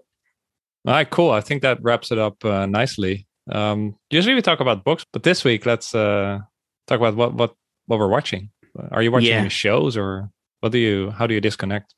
All 0.89 0.95
right 0.95 1.11
cool 1.11 1.31
i 1.31 1.41
think 1.41 1.61
that 1.63 1.79
wraps 1.83 2.11
it 2.11 2.19
up 2.19 2.43
uh, 2.45 2.65
nicely 2.67 3.27
um 3.53 3.95
usually 4.11 4.35
we 4.35 4.43
talk 4.43 4.61
about 4.61 4.85
books 4.85 5.05
but 5.13 5.23
this 5.23 5.45
week 5.45 5.67
let's 5.67 5.95
uh 5.95 6.39
talk 6.87 6.99
about 6.99 7.15
what 7.17 7.35
what 7.35 7.55
what 7.87 7.99
we're 7.99 8.09
watching 8.09 8.51
are 8.91 9.03
you 9.03 9.13
watching 9.13 9.29
Yeah. 9.29 9.41
any 9.41 9.49
shows 9.51 9.97
or 9.97 10.31
what 10.61 10.73
do 10.73 10.79
you 10.79 11.11
how 11.11 11.27
do 11.27 11.35
you 11.35 11.41
disconnect 11.41 11.95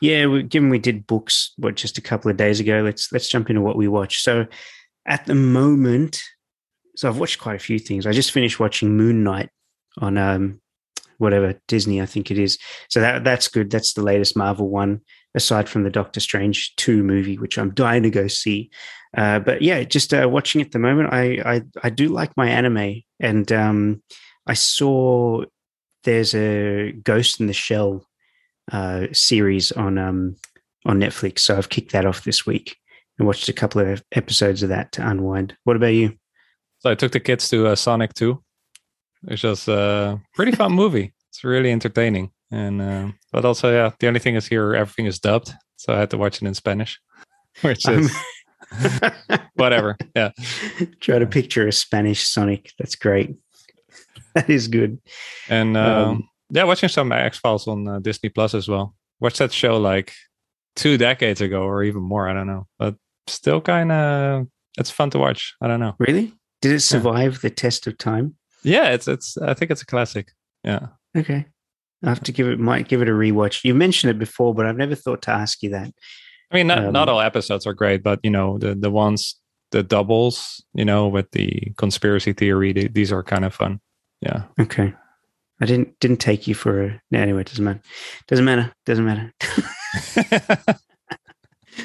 Yeah, 0.00 0.26
we, 0.26 0.42
given 0.44 0.70
we 0.70 0.78
did 0.78 1.06
books 1.06 1.52
what 1.58 1.74
just 1.74 1.98
a 1.98 2.00
couple 2.00 2.30
of 2.30 2.36
days 2.36 2.60
ago, 2.60 2.80
let's 2.82 3.10
let's 3.12 3.28
jump 3.28 3.50
into 3.50 3.60
what 3.60 3.76
we 3.76 3.88
watch. 3.88 4.22
So 4.22 4.46
at 5.06 5.26
the 5.26 5.34
moment, 5.34 6.22
so 6.96 7.08
I've 7.08 7.18
watched 7.18 7.38
quite 7.40 7.56
a 7.56 7.66
few 7.68 7.78
things. 7.78 8.06
I 8.06 8.12
just 8.12 8.32
finished 8.32 8.60
watching 8.60 8.96
Moon 8.96 9.24
Knight 9.24 9.50
on 9.98 10.16
um 10.16 10.60
whatever 11.18 11.54
Disney, 11.66 12.00
I 12.00 12.06
think 12.06 12.30
it 12.30 12.38
is. 12.38 12.58
So 12.88 13.00
that 13.00 13.24
that's 13.24 13.48
good. 13.48 13.70
That's 13.70 13.94
the 13.94 14.02
latest 14.02 14.36
Marvel 14.36 14.68
one, 14.70 15.00
aside 15.34 15.68
from 15.68 15.84
the 15.84 15.90
Doctor 15.90 16.20
Strange 16.20 16.74
two 16.76 17.02
movie, 17.02 17.38
which 17.38 17.58
I'm 17.58 17.74
dying 17.74 18.02
to 18.02 18.10
go 18.10 18.28
see. 18.28 18.70
Uh, 19.16 19.38
but 19.38 19.62
yeah, 19.62 19.82
just 19.84 20.12
uh, 20.12 20.28
watching 20.30 20.60
at 20.60 20.72
the 20.72 20.78
moment. 20.78 21.12
I, 21.12 21.40
I 21.44 21.62
I 21.82 21.90
do 21.90 22.08
like 22.08 22.36
my 22.36 22.48
anime, 22.48 23.02
and 23.20 23.50
um, 23.52 24.02
I 24.46 24.54
saw 24.54 25.44
there's 26.04 26.34
a 26.34 26.92
Ghost 26.92 27.40
in 27.40 27.46
the 27.46 27.52
Shell 27.52 28.06
uh, 28.72 29.06
series 29.12 29.72
on 29.72 29.98
um, 29.98 30.36
on 30.86 31.00
Netflix. 31.00 31.40
So 31.40 31.56
I've 31.56 31.70
kicked 31.70 31.92
that 31.92 32.06
off 32.06 32.24
this 32.24 32.46
week 32.46 32.76
and 33.18 33.26
watched 33.26 33.48
a 33.48 33.52
couple 33.52 33.80
of 33.80 34.02
episodes 34.12 34.62
of 34.62 34.68
that 34.68 34.92
to 34.92 35.08
unwind. 35.08 35.56
What 35.64 35.76
about 35.76 35.88
you? 35.88 36.18
so 36.78 36.90
i 36.90 36.94
took 36.94 37.12
the 37.12 37.20
kids 37.20 37.48
to 37.48 37.66
uh, 37.66 37.74
sonic 37.74 38.14
2 38.14 38.40
which 39.22 39.44
was 39.44 39.68
a 39.68 40.20
pretty 40.34 40.52
fun 40.52 40.72
movie 40.72 41.12
it's 41.28 41.44
really 41.44 41.70
entertaining 41.70 42.30
and 42.50 42.80
uh, 42.80 43.08
but 43.32 43.44
also 43.44 43.70
yeah 43.72 43.90
the 44.00 44.06
only 44.08 44.20
thing 44.20 44.34
is 44.36 44.46
here 44.46 44.74
everything 44.74 45.06
is 45.06 45.18
dubbed 45.18 45.52
so 45.76 45.92
i 45.94 45.98
had 45.98 46.10
to 46.10 46.16
watch 46.18 46.40
it 46.42 46.46
in 46.46 46.54
spanish 46.54 46.98
which 47.62 47.86
is 47.88 48.14
whatever 49.54 49.96
yeah 50.14 50.30
Try 51.00 51.18
to 51.18 51.26
picture 51.26 51.66
a 51.66 51.72
Spanish 51.72 52.26
Sonic. 52.26 52.72
That's 52.78 52.94
great. 52.96 53.34
That 54.34 54.50
is 54.50 54.68
good. 54.68 54.98
and 55.48 55.76
um, 55.76 56.08
Um, 56.08 56.28
yeah 56.50 56.64
watching 56.64 56.88
some 56.88 57.10
x 57.12 57.38
files 57.38 57.66
on 57.66 57.88
uh, 57.88 57.98
disney 57.98 58.28
plus 58.28 58.54
as 58.54 58.68
well 58.68 58.94
watched 59.20 59.38
that 59.38 59.52
show 59.52 59.78
like 59.78 60.12
two 60.76 60.96
decades 60.98 61.40
ago 61.40 61.62
or 61.62 61.82
even 61.82 62.02
more 62.02 62.28
i 62.28 62.32
don't 62.34 62.46
know 62.46 62.66
but 62.78 62.94
still 63.26 63.60
kind 63.60 63.90
of 63.90 64.46
it's 64.78 64.90
fun 64.90 65.10
to 65.10 65.18
watch 65.18 65.54
i 65.62 65.66
don't 65.66 65.80
know 65.80 65.94
Really? 65.98 66.32
Did 66.62 66.72
it 66.72 66.80
survive 66.80 67.40
the 67.40 67.50
test 67.50 67.86
of 67.86 67.96
time? 67.98 68.36
yeah 68.62 68.90
it's 68.90 69.08
it's 69.08 69.36
i 69.38 69.54
think 69.54 69.70
it's 69.70 69.82
a 69.82 69.86
classic 69.86 70.30
yeah 70.64 70.88
Okay. 71.16 71.46
I 72.04 72.08
have 72.08 72.22
to 72.24 72.32
give 72.32 72.48
it 72.48 72.58
might 72.60 72.88
give 72.88 73.02
it 73.02 73.08
a 73.08 73.12
rewatch. 73.12 73.64
You 73.64 73.74
mentioned 73.74 74.10
it 74.10 74.18
before, 74.18 74.54
but 74.54 74.66
I've 74.66 74.76
never 74.76 74.94
thought 74.94 75.22
to 75.22 75.30
ask 75.30 75.62
you 75.62 75.70
that. 75.70 75.92
I 76.50 76.54
mean, 76.54 76.66
not, 76.66 76.92
not 76.92 77.08
Um, 77.08 77.16
all 77.16 77.20
episodes 77.20 77.66
are 77.66 77.74
great, 77.74 78.02
but 78.02 78.20
you 78.22 78.30
know, 78.30 78.58
the 78.58 78.74
the 78.74 78.90
ones 78.90 79.36
the 79.70 79.82
doubles, 79.82 80.64
you 80.74 80.84
know, 80.84 81.08
with 81.08 81.30
the 81.32 81.72
conspiracy 81.76 82.32
theory, 82.32 82.72
they, 82.72 82.88
these 82.88 83.12
are 83.12 83.22
kind 83.22 83.44
of 83.44 83.54
fun. 83.54 83.80
Yeah. 84.20 84.44
Okay. 84.58 84.94
I 85.60 85.66
didn't 85.66 85.98
didn't 86.00 86.18
take 86.18 86.46
you 86.46 86.54
for 86.54 86.84
a 86.84 87.02
anyway, 87.12 87.40
it 87.40 87.48
doesn't 87.48 87.64
matter. 87.64 87.82
Doesn't 88.28 88.44
matter. 88.44 88.72
Doesn't 88.86 89.04
matter. 89.04 89.32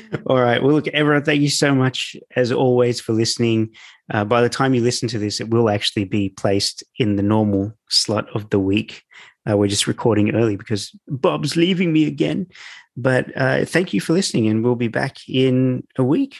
All 0.27 0.41
right. 0.41 0.61
Well, 0.61 0.73
look, 0.73 0.87
everyone, 0.89 1.23
thank 1.23 1.41
you 1.41 1.49
so 1.49 1.73
much, 1.73 2.15
as 2.35 2.51
always, 2.51 2.99
for 2.99 3.13
listening. 3.13 3.73
Uh, 4.11 4.25
by 4.25 4.41
the 4.41 4.49
time 4.49 4.73
you 4.73 4.81
listen 4.81 5.07
to 5.09 5.19
this, 5.19 5.39
it 5.39 5.49
will 5.49 5.69
actually 5.69 6.05
be 6.05 6.29
placed 6.29 6.83
in 6.97 7.15
the 7.15 7.23
normal 7.23 7.73
slot 7.89 8.27
of 8.35 8.49
the 8.49 8.59
week. 8.59 9.03
Uh, 9.49 9.57
we're 9.57 9.67
just 9.67 9.87
recording 9.87 10.33
early 10.35 10.55
because 10.55 10.95
Bob's 11.07 11.55
leaving 11.55 11.91
me 11.91 12.05
again. 12.07 12.47
But 12.95 13.35
uh, 13.35 13.65
thank 13.65 13.93
you 13.93 14.01
for 14.01 14.13
listening, 14.13 14.47
and 14.47 14.63
we'll 14.63 14.75
be 14.75 14.87
back 14.87 15.17
in 15.27 15.85
a 15.97 16.03
week. 16.03 16.37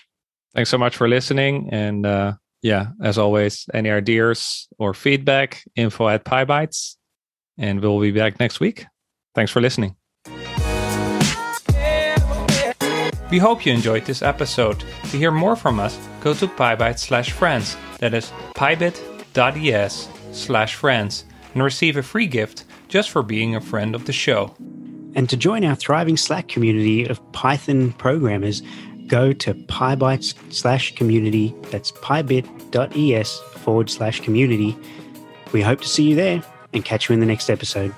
Thanks 0.53 0.69
so 0.69 0.77
much 0.77 0.95
for 0.95 1.09
listening. 1.09 1.69
And 1.71 2.05
uh, 2.05 2.33
yeah, 2.61 2.87
as 3.01 3.17
always, 3.17 3.65
any 3.73 3.89
ideas 3.89 4.67
or 4.77 4.93
feedback, 4.93 5.63
info 5.75 6.07
at 6.07 6.25
PyBites. 6.25 6.95
And 7.57 7.81
we'll 7.81 7.99
be 7.99 8.11
back 8.11 8.39
next 8.39 8.59
week. 8.59 8.85
Thanks 9.35 9.51
for 9.51 9.61
listening. 9.61 9.95
We 13.33 13.39
hope 13.39 13.65
you 13.65 13.73
enjoyed 13.73 14.05
this 14.05 14.21
episode. 14.21 14.83
To 15.09 15.17
hear 15.17 15.31
more 15.31 15.55
from 15.55 15.79
us, 15.79 15.97
go 16.21 16.35
to 16.35 16.45
PyByte 16.45 16.99
slash 16.99 17.31
friends. 17.31 17.75
That 17.97 18.13
is 18.13 18.31
pybit.es 18.53 20.07
slash 20.31 20.75
friends 20.75 21.25
and 21.55 21.63
receive 21.63 21.97
a 21.97 22.03
free 22.03 22.27
gift 22.27 22.65
just 22.89 23.09
for 23.09 23.23
being 23.23 23.55
a 23.55 23.59
friend 23.59 23.95
of 23.95 24.05
the 24.05 24.13
show. 24.13 24.53
And 25.15 25.27
to 25.31 25.35
join 25.35 25.65
our 25.65 25.73
thriving 25.73 26.15
Slack 26.15 26.47
community 26.47 27.07
of 27.07 27.19
Python 27.31 27.93
programmers, 27.93 28.61
go 29.07 29.33
to 29.33 29.55
pybites 29.55 30.35
slash 30.53 30.93
community. 30.93 31.55
That's 31.71 31.91
pybit.es 31.91 33.39
forward 33.63 33.89
slash 33.89 34.19
community. 34.19 34.77
We 35.53 35.63
hope 35.63 35.81
to 35.81 35.89
see 35.89 36.03
you 36.03 36.15
there 36.15 36.43
and 36.71 36.85
catch 36.85 37.09
you 37.09 37.13
in 37.13 37.19
the 37.19 37.25
next 37.25 37.49
episode. 37.49 37.95